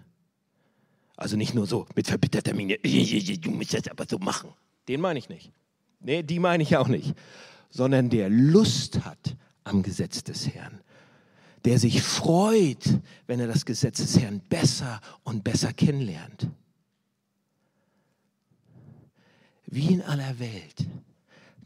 [1.17, 4.51] Also nicht nur so mit verbitterter Miene, du musst das aber so machen.
[4.87, 5.51] Den meine ich nicht.
[5.99, 7.17] Nee, die meine ich auch nicht.
[7.71, 10.81] sondern der Lust hat am Gesetz des Herrn,
[11.65, 16.47] der sich freut, wenn er das Gesetz des Herrn besser und besser kennenlernt.
[19.71, 20.87] Wie in aller Welt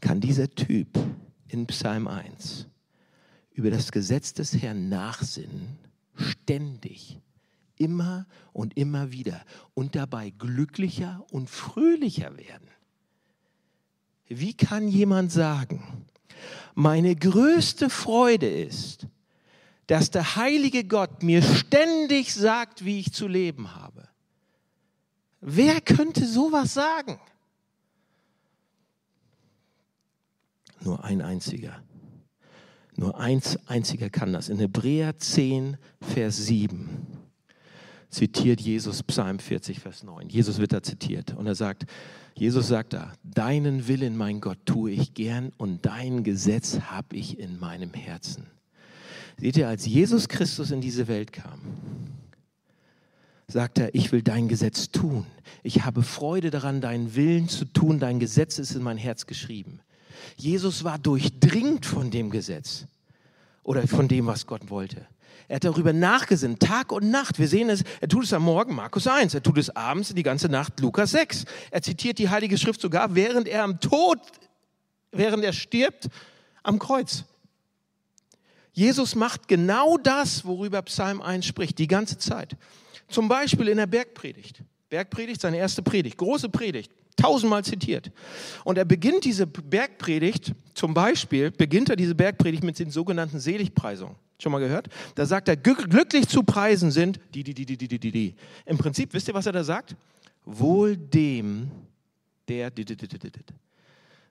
[0.01, 0.99] kann dieser Typ
[1.47, 2.67] in Psalm 1
[3.53, 5.79] über das Gesetz des Herrn nachsinnen,
[6.15, 7.21] ständig,
[7.77, 9.41] immer und immer wieder
[9.73, 12.67] und dabei glücklicher und fröhlicher werden.
[14.27, 16.05] Wie kann jemand sagen,
[16.75, 19.07] meine größte Freude ist,
[19.87, 24.09] dass der heilige Gott mir ständig sagt, wie ich zu leben habe?
[25.39, 27.17] Wer könnte sowas sagen?
[30.83, 31.81] Nur ein einziger.
[32.95, 34.49] Nur ein einziger kann das.
[34.49, 37.07] In Hebräer 10, Vers 7
[38.09, 40.29] zitiert Jesus Psalm 40, Vers 9.
[40.29, 41.85] Jesus wird da zitiert und er sagt,
[42.35, 47.39] Jesus sagt da, deinen Willen, mein Gott, tue ich gern und dein Gesetz habe ich
[47.39, 48.47] in meinem Herzen.
[49.39, 51.59] Seht ihr, als Jesus Christus in diese Welt kam,
[53.47, 55.25] sagt er, ich will dein Gesetz tun.
[55.63, 57.99] Ich habe Freude daran, deinen Willen zu tun.
[57.99, 59.79] Dein Gesetz ist in mein Herz geschrieben.
[60.35, 62.85] Jesus war durchdringt von dem Gesetz
[63.63, 65.07] oder von dem, was Gott wollte.
[65.47, 67.37] Er hat darüber nachgesinnt, Tag und Nacht.
[67.37, 70.23] Wir sehen es, er tut es am Morgen, Markus 1, er tut es abends die
[70.23, 71.45] ganze Nacht, Lukas 6.
[71.69, 74.19] Er zitiert die Heilige Schrift sogar, während er am Tod,
[75.11, 76.07] während er stirbt,
[76.63, 77.25] am Kreuz.
[78.71, 82.55] Jesus macht genau das, worüber Psalm 1 spricht, die ganze Zeit.
[83.09, 84.63] Zum Beispiel in der Bergpredigt.
[84.89, 88.11] Bergpredigt, seine erste Predigt, große Predigt tausendmal zitiert.
[88.63, 94.15] Und er beginnt diese Bergpredigt, zum Beispiel beginnt er diese Bergpredigt mit den sogenannten Seligpreisungen.
[94.39, 94.89] Schon mal gehört?
[95.15, 98.35] Da sagt er, glücklich zu preisen sind die, die, die, die, die, die, die.
[98.65, 99.95] Im Prinzip, wisst ihr, was er da sagt?
[100.45, 101.71] Wohl dem,
[102.47, 103.31] der, die, die, die, die, die.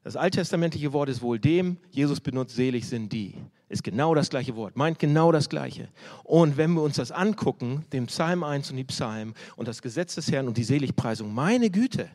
[0.05, 3.35] Das alttestamentliche Wort ist wohl dem, Jesus benutzt selig sind die.
[3.69, 5.89] Ist genau das gleiche Wort, meint genau das gleiche.
[6.25, 10.17] Und wenn wir uns das angucken, den Psalm 1 und die Psalmen und das Gesetz
[10.17, 12.11] des Herrn und die Seligpreisung, meine Güte,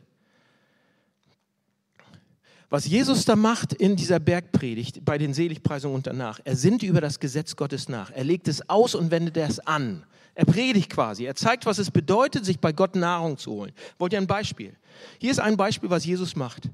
[2.70, 7.00] was Jesus da macht in dieser Bergpredigt, bei den Seligpreisungen und danach, er sinnt über
[7.00, 8.12] das Gesetz Gottes nach.
[8.12, 10.06] Er legt es aus und wendet es an.
[10.36, 11.26] Er predigt quasi.
[11.26, 13.72] Er zeigt, was es bedeutet, sich bei Gott Nahrung zu holen.
[13.98, 14.76] Wollt ihr ein Beispiel?
[15.18, 16.70] Hier ist ein Beispiel, was Jesus macht.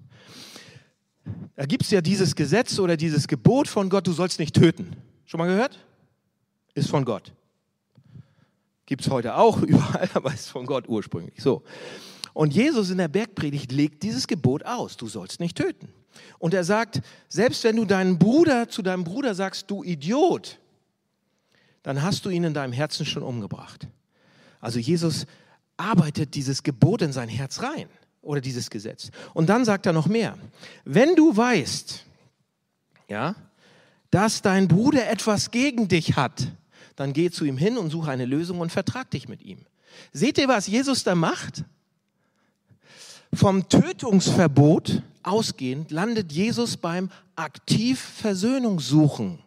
[1.56, 4.95] Da gibt es ja dieses Gesetz oder dieses Gebot von Gott, du sollst nicht töten.
[5.25, 5.79] Schon mal gehört?
[6.73, 7.32] Ist von Gott.
[8.86, 11.41] Gibt es heute auch überall, aber ist von Gott ursprünglich.
[11.41, 11.63] So.
[12.34, 15.89] Und Jesus in der Bergpredigt legt dieses Gebot aus, du sollst nicht töten.
[16.39, 20.60] Und er sagt, selbst wenn du deinen Bruder zu deinem Bruder sagst, du Idiot,
[21.84, 23.88] dann hast du ihn in deinem Herzen schon umgebracht.
[24.60, 25.26] Also Jesus
[25.78, 27.88] arbeitet dieses Gebot in sein Herz rein
[28.22, 29.12] oder dieses Gesetz.
[29.34, 30.38] Und dann sagt er noch mehr.
[30.86, 32.06] Wenn du weißt,
[33.10, 33.36] ja,
[34.10, 36.48] dass dein Bruder etwas gegen dich hat,
[36.96, 39.65] dann geh zu ihm hin und suche eine Lösung und vertrag dich mit ihm.
[40.12, 41.65] Seht ihr, was Jesus da macht?
[43.36, 49.39] Vom Tötungsverbot ausgehend landet Jesus beim aktiv Versöhnung suchen.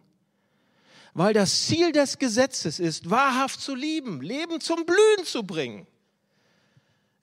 [1.13, 5.87] Weil das Ziel des Gesetzes ist, wahrhaft zu lieben, Leben zum Blühen zu bringen.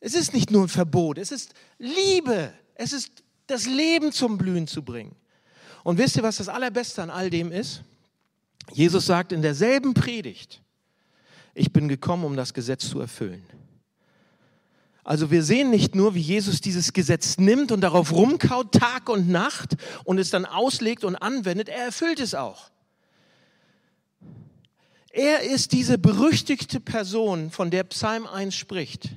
[0.00, 4.66] Es ist nicht nur ein Verbot, es ist Liebe, es ist das Leben zum Blühen
[4.66, 5.14] zu bringen.
[5.82, 7.82] Und wisst ihr, was das Allerbeste an all dem ist?
[8.72, 10.62] Jesus sagt in derselben Predigt,
[11.54, 13.44] ich bin gekommen, um das Gesetz zu erfüllen.
[15.04, 19.28] Also wir sehen nicht nur, wie Jesus dieses Gesetz nimmt und darauf rumkaut Tag und
[19.28, 22.70] Nacht und es dann auslegt und anwendet, er erfüllt es auch.
[25.10, 29.10] Er ist diese berüchtigte Person, von der Psalm 1 spricht.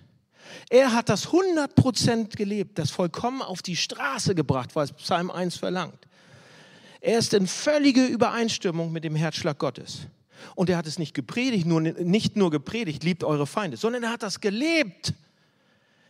[0.69, 6.07] Er hat das 100% gelebt, das vollkommen auf die Straße gebracht, was Psalm 1 verlangt.
[6.99, 10.01] Er ist in völlige Übereinstimmung mit dem Herzschlag Gottes.
[10.55, 14.11] Und er hat es nicht gepredigt, nur, nicht nur gepredigt, liebt eure Feinde, sondern er
[14.11, 15.13] hat das gelebt.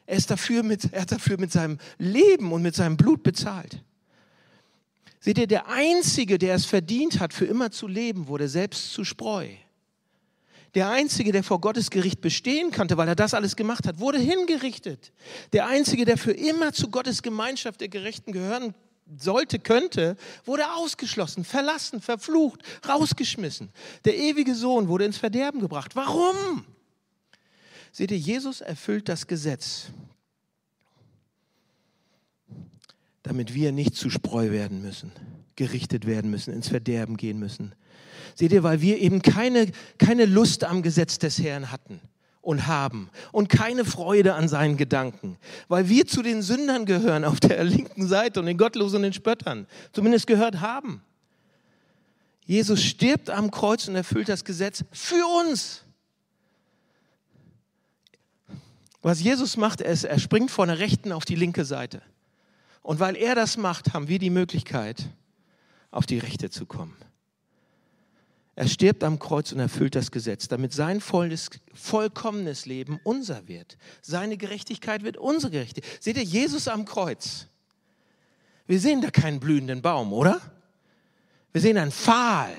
[0.07, 3.83] Er, ist dafür mit, er hat dafür mit seinem Leben und mit seinem Blut bezahlt.
[5.19, 9.03] Seht ihr, der Einzige, der es verdient hat, für immer zu leben, wurde selbst zu
[9.03, 9.49] Spreu.
[10.75, 14.19] Der Einzige, der vor Gottes Gericht bestehen konnte, weil er das alles gemacht hat, wurde
[14.19, 15.11] hingerichtet.
[15.51, 18.75] Der Einzige, der für immer zu Gottes Gemeinschaft der Gerechten gehören
[19.17, 20.15] sollte, könnte,
[20.45, 23.71] wurde ausgeschlossen, verlassen, verflucht, rausgeschmissen.
[24.05, 25.95] Der ewige Sohn wurde ins Verderben gebracht.
[25.95, 26.65] Warum?
[27.97, 29.87] Seht ihr, Jesus erfüllt das Gesetz,
[33.23, 35.11] damit wir nicht zu Spreu werden müssen,
[35.55, 37.73] gerichtet werden müssen, ins Verderben gehen müssen.
[38.35, 41.99] Seht ihr, weil wir eben keine, keine Lust am Gesetz des Herrn hatten
[42.41, 47.39] und haben und keine Freude an seinen Gedanken, weil wir zu den Sündern gehören auf
[47.39, 51.01] der linken Seite und den Gottlosen und den Spöttern, zumindest gehört haben.
[52.45, 55.81] Jesus stirbt am Kreuz und erfüllt das Gesetz für uns.
[59.07, 62.01] Was Jesus macht, ist, er springt von der rechten auf die linke Seite.
[62.81, 65.05] Und weil er das macht, haben wir die Möglichkeit,
[65.91, 66.93] auf die rechte zu kommen.
[68.55, 73.77] Er stirbt am Kreuz und erfüllt das Gesetz, damit sein volles, vollkommenes Leben unser wird.
[74.01, 76.03] Seine Gerechtigkeit wird unsere Gerechtigkeit.
[76.03, 77.47] Seht ihr, Jesus am Kreuz.
[78.65, 80.41] Wir sehen da keinen blühenden Baum, oder?
[81.53, 82.51] Wir sehen einen Pfahl,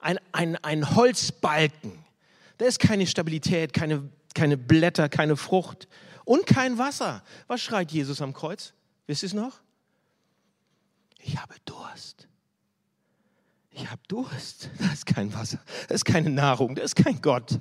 [0.00, 1.92] ein, ein, ein Holzbalken.
[2.56, 5.88] Da ist keine Stabilität, keine, keine Blätter, keine Frucht
[6.24, 7.22] und kein Wasser.
[7.46, 8.74] Was schreit Jesus am Kreuz?
[9.06, 9.60] Wisst ihr es noch?
[11.20, 12.28] Ich habe Durst
[13.74, 14.70] ich habe Durst.
[14.78, 17.60] Da ist kein Wasser, da ist keine Nahrung, da ist kein Gott,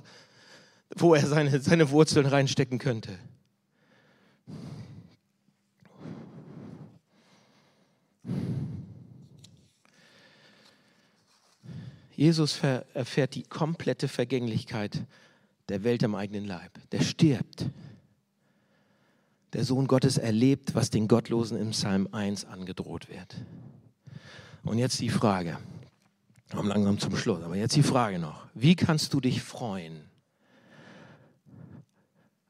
[0.96, 3.18] wo er seine, seine Wurzeln reinstecken könnte.
[12.16, 12.60] Jesus
[12.94, 15.02] erfährt die komplette Vergänglichkeit
[15.70, 16.72] der Welt am eigenen Leib.
[16.92, 17.70] Der stirbt.
[19.54, 23.36] Der Sohn Gottes erlebt, was den Gottlosen im Psalm 1 angedroht wird.
[24.64, 25.58] Und jetzt die Frage,
[26.48, 27.44] wir kommen langsam zum Schluss.
[27.44, 28.46] Aber jetzt die Frage noch.
[28.54, 30.02] Wie kannst du dich freuen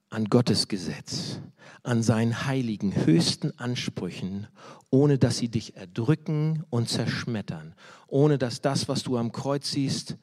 [0.10, 1.39] an Gottes Gesetz,
[1.82, 4.47] an seinen heiligen, höchsten Ansprüchen,
[4.91, 7.73] ohne dass sie dich erdrücken und zerschmettern,
[8.08, 10.17] ohne dass das, was du am Kreuz siehst,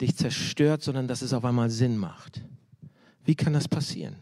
[0.00, 2.42] dich zerstört, sondern dass es auf einmal Sinn macht.
[3.24, 4.16] Wie kann das passieren?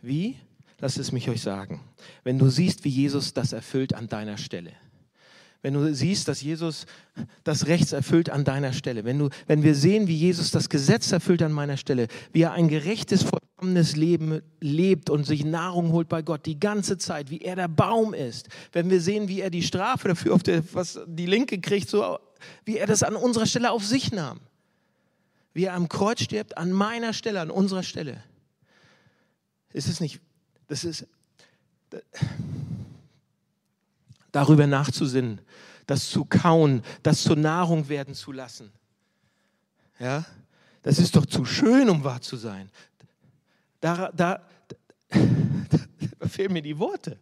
[0.00, 0.36] Wie?
[0.78, 1.80] Lass es mich euch sagen.
[2.24, 4.72] Wenn du siehst, wie Jesus das erfüllt an deiner Stelle
[5.62, 6.86] wenn du siehst, dass Jesus
[7.44, 11.12] das Rechts erfüllt an deiner Stelle, wenn, du, wenn wir sehen, wie Jesus das Gesetz
[11.12, 16.08] erfüllt an meiner Stelle, wie er ein gerechtes, vollkommenes Leben lebt und sich Nahrung holt
[16.08, 19.50] bei Gott die ganze Zeit, wie er der Baum ist, wenn wir sehen, wie er
[19.50, 22.18] die Strafe dafür, auf der, was die Linke kriegt, so,
[22.64, 24.40] wie er das an unserer Stelle auf sich nahm,
[25.54, 28.22] wie er am Kreuz stirbt, an meiner Stelle, an unserer Stelle.
[29.72, 30.20] Ist es nicht,
[30.68, 31.06] das ist,
[34.32, 35.40] darüber nachzusinnen,
[35.86, 38.72] das zu kauen, das zur Nahrung werden zu lassen.
[39.98, 40.24] Ja,
[40.82, 42.70] das ist doch zu schön, um wahr zu sein.
[43.80, 44.40] Da, da,
[45.08, 45.18] da,
[46.18, 47.18] da fehlen mir die Worte.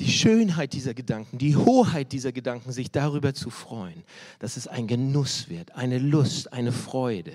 [0.00, 4.02] Die Schönheit dieser Gedanken, die Hoheit dieser Gedanken, sich darüber zu freuen,
[4.38, 7.34] dass es ein Genuss wird, eine Lust, eine Freude.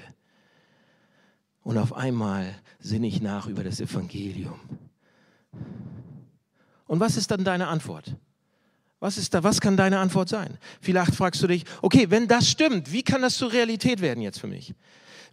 [1.62, 4.60] Und auf einmal sinne ich nach über das Evangelium.
[6.88, 8.16] Und was ist dann deine Antwort?
[9.00, 10.58] Was, ist da, was kann deine Antwort sein?
[10.82, 14.40] Vielleicht fragst du dich, okay, wenn das stimmt, wie kann das zur Realität werden jetzt
[14.40, 14.74] für mich?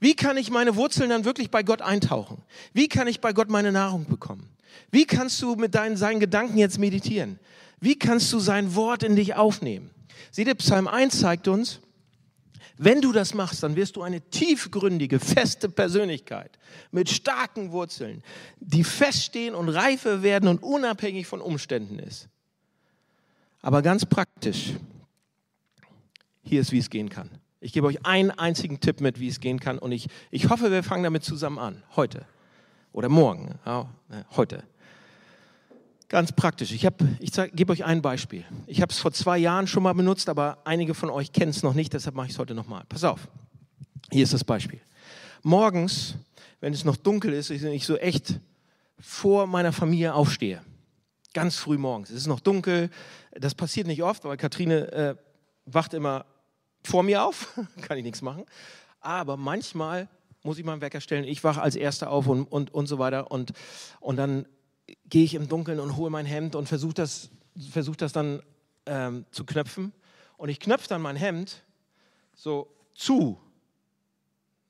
[0.00, 2.42] Wie kann ich meine Wurzeln dann wirklich bei Gott eintauchen?
[2.74, 4.50] Wie kann ich bei Gott meine Nahrung bekommen?
[4.90, 7.38] Wie kannst du mit deinen, seinen Gedanken jetzt meditieren?
[7.80, 9.90] Wie kannst du sein Wort in dich aufnehmen?
[10.30, 11.80] Seht ihr, Psalm 1 zeigt uns,
[12.78, 16.58] wenn du das machst, dann wirst du eine tiefgründige, feste Persönlichkeit
[16.90, 18.22] mit starken Wurzeln,
[18.60, 22.28] die feststehen und reife werden und unabhängig von Umständen ist.
[23.60, 24.72] Aber ganz praktisch,
[26.42, 27.30] hier ist, wie es gehen kann.
[27.60, 30.72] Ich gebe euch einen einzigen Tipp mit, wie es gehen kann und ich, ich hoffe,
[30.72, 32.26] wir fangen damit zusammen an, heute
[32.92, 33.88] oder morgen, ja,
[34.36, 34.64] heute.
[36.08, 36.72] Ganz praktisch.
[36.72, 36.86] Ich,
[37.20, 38.44] ich gebe euch ein Beispiel.
[38.66, 41.62] Ich habe es vor zwei Jahren schon mal benutzt, aber einige von euch kennen es
[41.62, 42.84] noch nicht, deshalb mache ich es heute nochmal.
[42.88, 43.28] Pass auf.
[44.10, 44.80] Hier ist das Beispiel.
[45.42, 46.16] Morgens,
[46.60, 48.40] wenn es noch dunkel ist, ich so echt
[49.00, 50.60] vor meiner Familie aufstehe.
[51.32, 52.10] Ganz früh morgens.
[52.10, 52.90] Es ist noch dunkel.
[53.32, 55.14] Das passiert nicht oft, weil Katrine äh,
[55.64, 56.26] wacht immer
[56.84, 57.58] vor mir auf.
[57.80, 58.44] Kann ich nichts machen.
[59.00, 60.08] Aber manchmal
[60.42, 61.24] muss ich mal einen Wecker stellen.
[61.24, 63.30] Ich wache als Erster auf und, und, und so weiter.
[63.30, 63.52] Und,
[64.00, 64.46] und dann
[65.08, 67.30] gehe ich im Dunkeln und hole mein Hemd und versuche das,
[67.70, 68.42] versuch das dann
[68.86, 69.92] ähm, zu knöpfen.
[70.36, 71.62] Und ich knöpfe dann mein Hemd
[72.34, 73.38] so zu.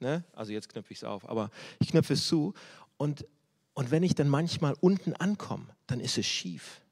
[0.00, 0.24] Ne?
[0.34, 2.54] Also jetzt knöpfe ich es auf, aber ich knöpfe es zu.
[2.96, 3.26] Und,
[3.74, 6.82] und wenn ich dann manchmal unten ankomme, dann ist es schief.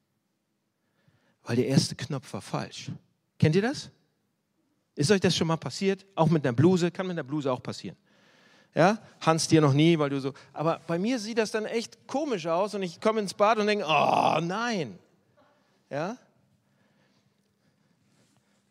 [1.42, 2.90] Weil der erste Knopf war falsch.
[3.38, 3.90] Kennt ihr das?
[4.94, 6.06] Ist euch das schon mal passiert?
[6.14, 6.90] Auch mit einer Bluse?
[6.90, 7.96] Kann mit einer Bluse auch passieren.
[8.74, 10.32] Ja, Hans dir noch nie, weil du so.
[10.52, 13.66] Aber bei mir sieht das dann echt komisch aus und ich komme ins Bad und
[13.66, 14.98] denke, oh nein.
[15.90, 16.16] Ja?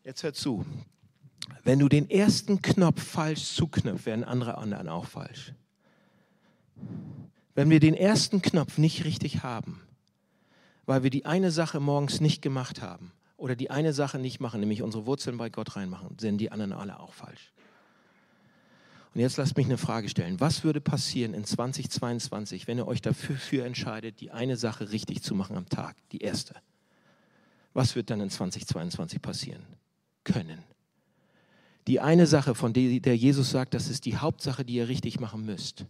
[0.03, 0.65] Jetzt hör zu.
[1.63, 5.53] Wenn du den ersten Knopf falsch zuknöpfst, werden andere anderen auch falsch.
[7.55, 9.81] Wenn wir den ersten Knopf nicht richtig haben,
[10.85, 14.61] weil wir die eine Sache morgens nicht gemacht haben oder die eine Sache nicht machen,
[14.61, 17.51] nämlich unsere Wurzeln bei Gott reinmachen, sind die anderen alle auch falsch.
[19.13, 20.39] Und jetzt lasst mich eine Frage stellen.
[20.39, 25.33] Was würde passieren in 2022, wenn ihr euch dafür entscheidet, die eine Sache richtig zu
[25.33, 26.55] machen am Tag, die erste?
[27.73, 29.63] Was wird dann in 2022 passieren
[30.23, 30.63] können?
[31.87, 35.43] Die eine Sache, von der Jesus sagt, das ist die Hauptsache, die ihr richtig machen
[35.43, 35.85] müsst.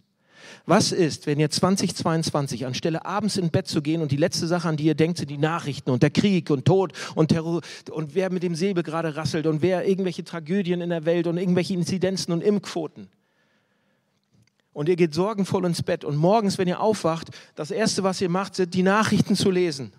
[0.66, 4.68] Was ist, wenn ihr 2022 anstelle abends ins Bett zu gehen und die letzte Sache,
[4.68, 7.60] an die ihr denkt, sind die Nachrichten und der Krieg und Tod und Terror
[7.90, 11.38] und wer mit dem Säbel gerade rasselt und wer irgendwelche Tragödien in der Welt und
[11.38, 13.08] irgendwelche Inzidenzen und Impfquoten.
[14.72, 18.28] Und ihr geht sorgenvoll ins Bett und morgens, wenn ihr aufwacht, das Erste, was ihr
[18.28, 19.92] macht, sind die Nachrichten zu lesen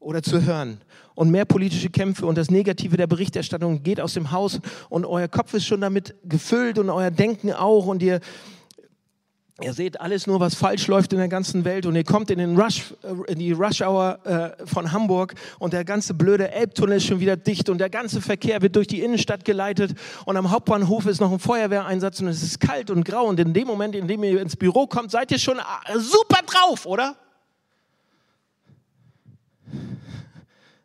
[0.00, 0.80] oder zu hören
[1.14, 5.28] und mehr politische Kämpfe und das Negative der Berichterstattung geht aus dem Haus und euer
[5.28, 8.20] Kopf ist schon damit gefüllt und euer Denken auch und ihr
[9.62, 11.86] Ihr seht alles nur, was falsch läuft in der ganzen Welt.
[11.86, 15.34] Und ihr kommt in, den Rush, äh, in die Rush-Hour äh, von Hamburg.
[15.58, 17.68] Und der ganze blöde Elbtunnel ist schon wieder dicht.
[17.68, 19.94] Und der ganze Verkehr wird durch die Innenstadt geleitet.
[20.24, 22.20] Und am Hauptbahnhof ist noch ein Feuerwehreinsatz.
[22.20, 23.24] Und es ist kalt und grau.
[23.26, 26.40] Und in dem Moment, in dem ihr ins Büro kommt, seid ihr schon äh, super
[26.46, 27.16] drauf, oder?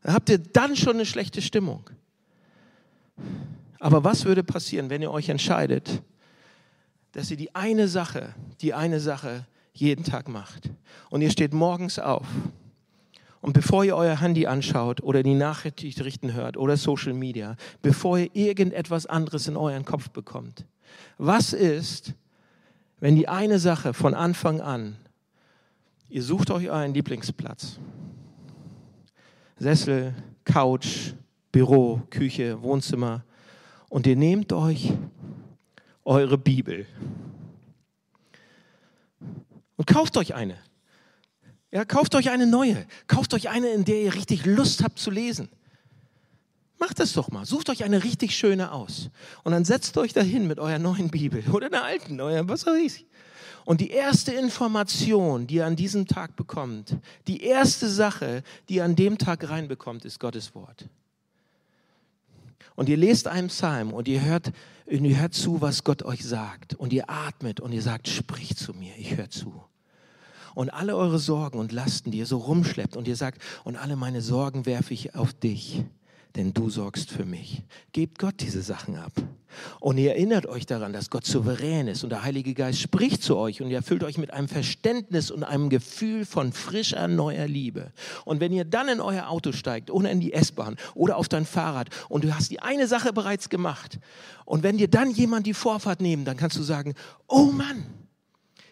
[0.07, 1.89] habt ihr dann schon eine schlechte Stimmung.
[3.79, 6.01] Aber was würde passieren, wenn ihr euch entscheidet,
[7.17, 10.69] dass ihr die eine Sache, die eine Sache jeden Tag macht.
[11.09, 12.27] Und ihr steht morgens auf.
[13.41, 18.35] Und bevor ihr euer Handy anschaut oder die Nachrichten hört oder Social Media, bevor ihr
[18.35, 20.65] irgendetwas anderes in euren Kopf bekommt,
[21.17, 22.13] was ist,
[22.99, 24.95] wenn die eine Sache von Anfang an,
[26.09, 27.79] ihr sucht euch euren Lieblingsplatz,
[29.57, 30.13] Sessel,
[30.45, 31.13] Couch,
[31.51, 33.23] Büro, Küche, Wohnzimmer,
[33.89, 34.93] und ihr nehmt euch
[36.07, 36.87] eure Bibel.
[39.75, 40.57] Und kauft euch eine.
[41.71, 42.87] Ja, kauft euch eine neue.
[43.07, 45.49] Kauft euch eine, in der ihr richtig Lust habt zu lesen.
[46.79, 47.45] Macht das doch mal.
[47.45, 49.09] Sucht euch eine richtig schöne aus.
[49.43, 52.77] Und dann setzt euch dahin mit eurer neuen Bibel oder einer alten, euer, was weiß
[52.77, 53.05] ich.
[53.65, 56.95] Und die erste Information, die ihr an diesem Tag bekommt,
[57.27, 60.87] die erste Sache, die ihr an dem Tag reinbekommt, ist Gottes Wort.
[62.75, 64.53] Und ihr lest einen Psalm und ihr hört,
[64.87, 66.73] und ihr hört zu, was Gott euch sagt.
[66.73, 69.63] Und ihr atmet und ihr sagt, sprich zu mir, ich höre zu.
[70.55, 73.95] Und alle eure Sorgen und Lasten, die ihr so rumschleppt und ihr sagt, und alle
[73.95, 75.83] meine Sorgen werfe ich auf dich
[76.35, 77.63] denn du sorgst für mich.
[77.91, 79.11] Gebt Gott diese Sachen ab.
[79.79, 83.37] Und ihr erinnert euch daran, dass Gott souverän ist und der Heilige Geist spricht zu
[83.37, 87.91] euch und ihr erfüllt euch mit einem Verständnis und einem Gefühl von frischer, neuer Liebe.
[88.25, 91.45] Und wenn ihr dann in euer Auto steigt oder in die S-Bahn oder auf dein
[91.45, 93.99] Fahrrad und du hast die eine Sache bereits gemacht
[94.45, 96.93] und wenn dir dann jemand die Vorfahrt nimmt, dann kannst du sagen,
[97.27, 97.85] oh Mann,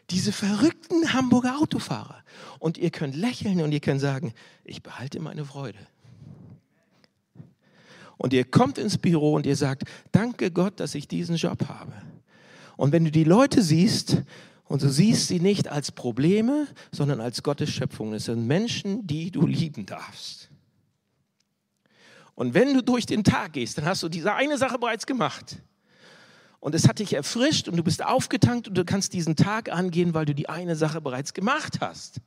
[0.10, 2.24] diese verrückten Hamburger Autofahrer.
[2.60, 4.34] Und ihr könnt lächeln und ihr könnt sagen,
[4.64, 5.80] ich behalte meine Freude.
[8.18, 11.94] Und ihr kommt ins Büro und ihr sagt, danke Gott, dass ich diesen Job habe.
[12.78, 14.24] Und wenn du die Leute siehst,
[14.68, 18.14] und du siehst sie nicht als Probleme, sondern als Gottes Schöpfung.
[18.14, 20.50] Es sind Menschen, die du lieben darfst.
[22.34, 25.62] Und wenn du durch den Tag gehst, dann hast du diese eine Sache bereits gemacht.
[26.60, 30.16] Und es hat dich erfrischt und du bist aufgetankt und du kannst diesen Tag angehen,
[30.16, 32.20] weil du die eine Sache bereits gemacht hast.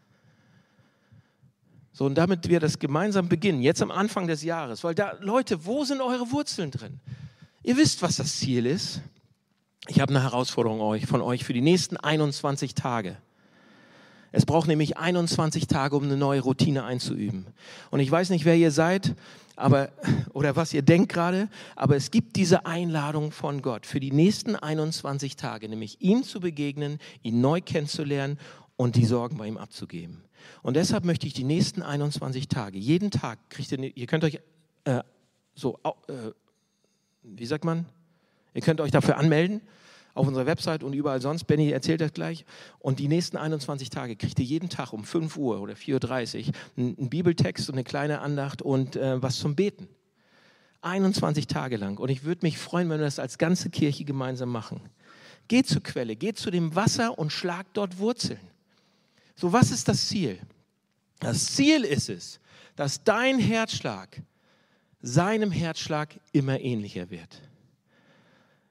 [1.99, 5.67] So, und damit wir das gemeinsam beginnen, jetzt am Anfang des Jahres, weil da, Leute,
[5.67, 7.01] wo sind eure Wurzeln drin?
[7.65, 9.01] Ihr wisst, was das Ziel ist.
[9.89, 13.17] Ich habe eine Herausforderung von euch für die nächsten 21 Tage.
[14.31, 17.49] Es braucht nämlich 21 Tage, um eine neue Routine einzuüben.
[17.91, 19.17] Und ich weiß nicht, wer ihr seid,
[19.57, 19.89] aber,
[20.35, 24.55] oder was ihr denkt gerade, aber es gibt diese Einladung von Gott für die nächsten
[24.55, 28.39] 21 Tage, nämlich ihm zu begegnen, ihn neu kennenzulernen
[28.79, 30.23] und die Sorgen bei ihm abzugeben.
[30.63, 34.41] Und deshalb möchte ich die nächsten 21 Tage, jeden Tag kriegt ihr, ihr könnt euch
[34.85, 35.03] äh,
[35.55, 36.31] so, äh,
[37.25, 37.87] wie sagt man,
[38.55, 39.61] ihr könnt euch dafür anmelden
[40.15, 41.45] auf unserer Website und überall sonst.
[41.45, 42.45] Benny erzählt das gleich.
[42.79, 46.55] Und die nächsten 21 Tage kriegt ihr jeden Tag um 5 Uhr oder 4.30 Uhr
[46.77, 49.89] einen Bibeltext und eine kleine Andacht und äh, was zum Beten.
[50.83, 51.99] 21 Tage lang.
[51.99, 54.81] Und ich würde mich freuen, wenn wir das als ganze Kirche gemeinsam machen.
[55.49, 58.41] Geht zur Quelle, geht zu dem Wasser und schlagt dort Wurzeln.
[59.39, 60.37] So, was ist das Ziel?
[61.21, 62.41] Das Ziel ist es,
[62.75, 64.21] dass dein Herzschlag
[65.01, 67.41] seinem Herzschlag immer ähnlicher wird.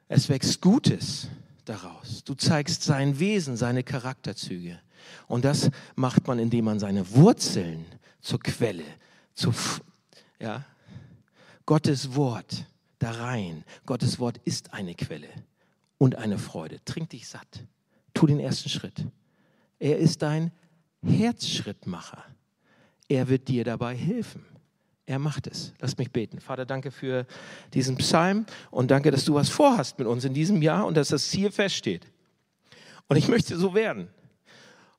[0.09, 1.29] Es wächst Gutes
[1.63, 2.21] daraus.
[2.25, 4.77] Du zeigst sein Wesen, seine Charakterzüge.
[5.27, 7.85] Und das macht man, indem man seine Wurzeln
[8.19, 8.83] zur Quelle,
[9.35, 9.53] zu,
[10.37, 10.65] ja,
[11.65, 12.65] Gottes Wort
[12.99, 13.63] da rein.
[13.85, 15.29] Gottes Wort ist eine Quelle
[15.97, 16.83] und eine Freude.
[16.83, 17.63] Trink dich satt.
[18.13, 19.05] Tu den ersten Schritt.
[19.79, 20.51] Er ist dein
[21.03, 22.23] Herzschrittmacher.
[23.07, 24.45] Er wird dir dabei helfen.
[25.05, 25.73] Er macht es.
[25.79, 26.41] Lass mich beten.
[26.41, 27.25] Vater, danke für
[27.73, 31.09] diesen Psalm und danke, dass du was vorhast mit uns in diesem Jahr und dass
[31.09, 32.05] das Ziel feststeht.
[33.07, 34.09] Und ich möchte so werden.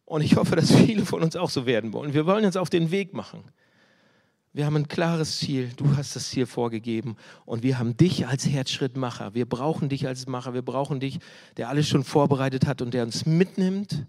[0.07, 2.14] Und ich hoffe, dass viele von uns auch so werden wollen.
[2.14, 3.45] Wir wollen uns auf den Weg machen.
[4.55, 5.70] Wir haben ein klares Ziel.
[5.76, 7.16] Du hast das Ziel vorgegeben.
[7.45, 9.35] Und wir haben dich als Herzschrittmacher.
[9.35, 10.55] Wir brauchen dich als Macher.
[10.55, 11.18] Wir brauchen dich,
[11.59, 14.07] der alles schon vorbereitet hat und der uns mitnimmt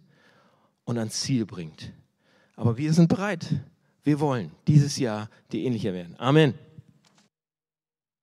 [0.89, 1.93] und ans Ziel bringt.
[2.55, 3.45] Aber wir sind bereit.
[4.03, 6.15] Wir wollen dieses Jahr die ähnlicher werden.
[6.17, 6.55] Amen.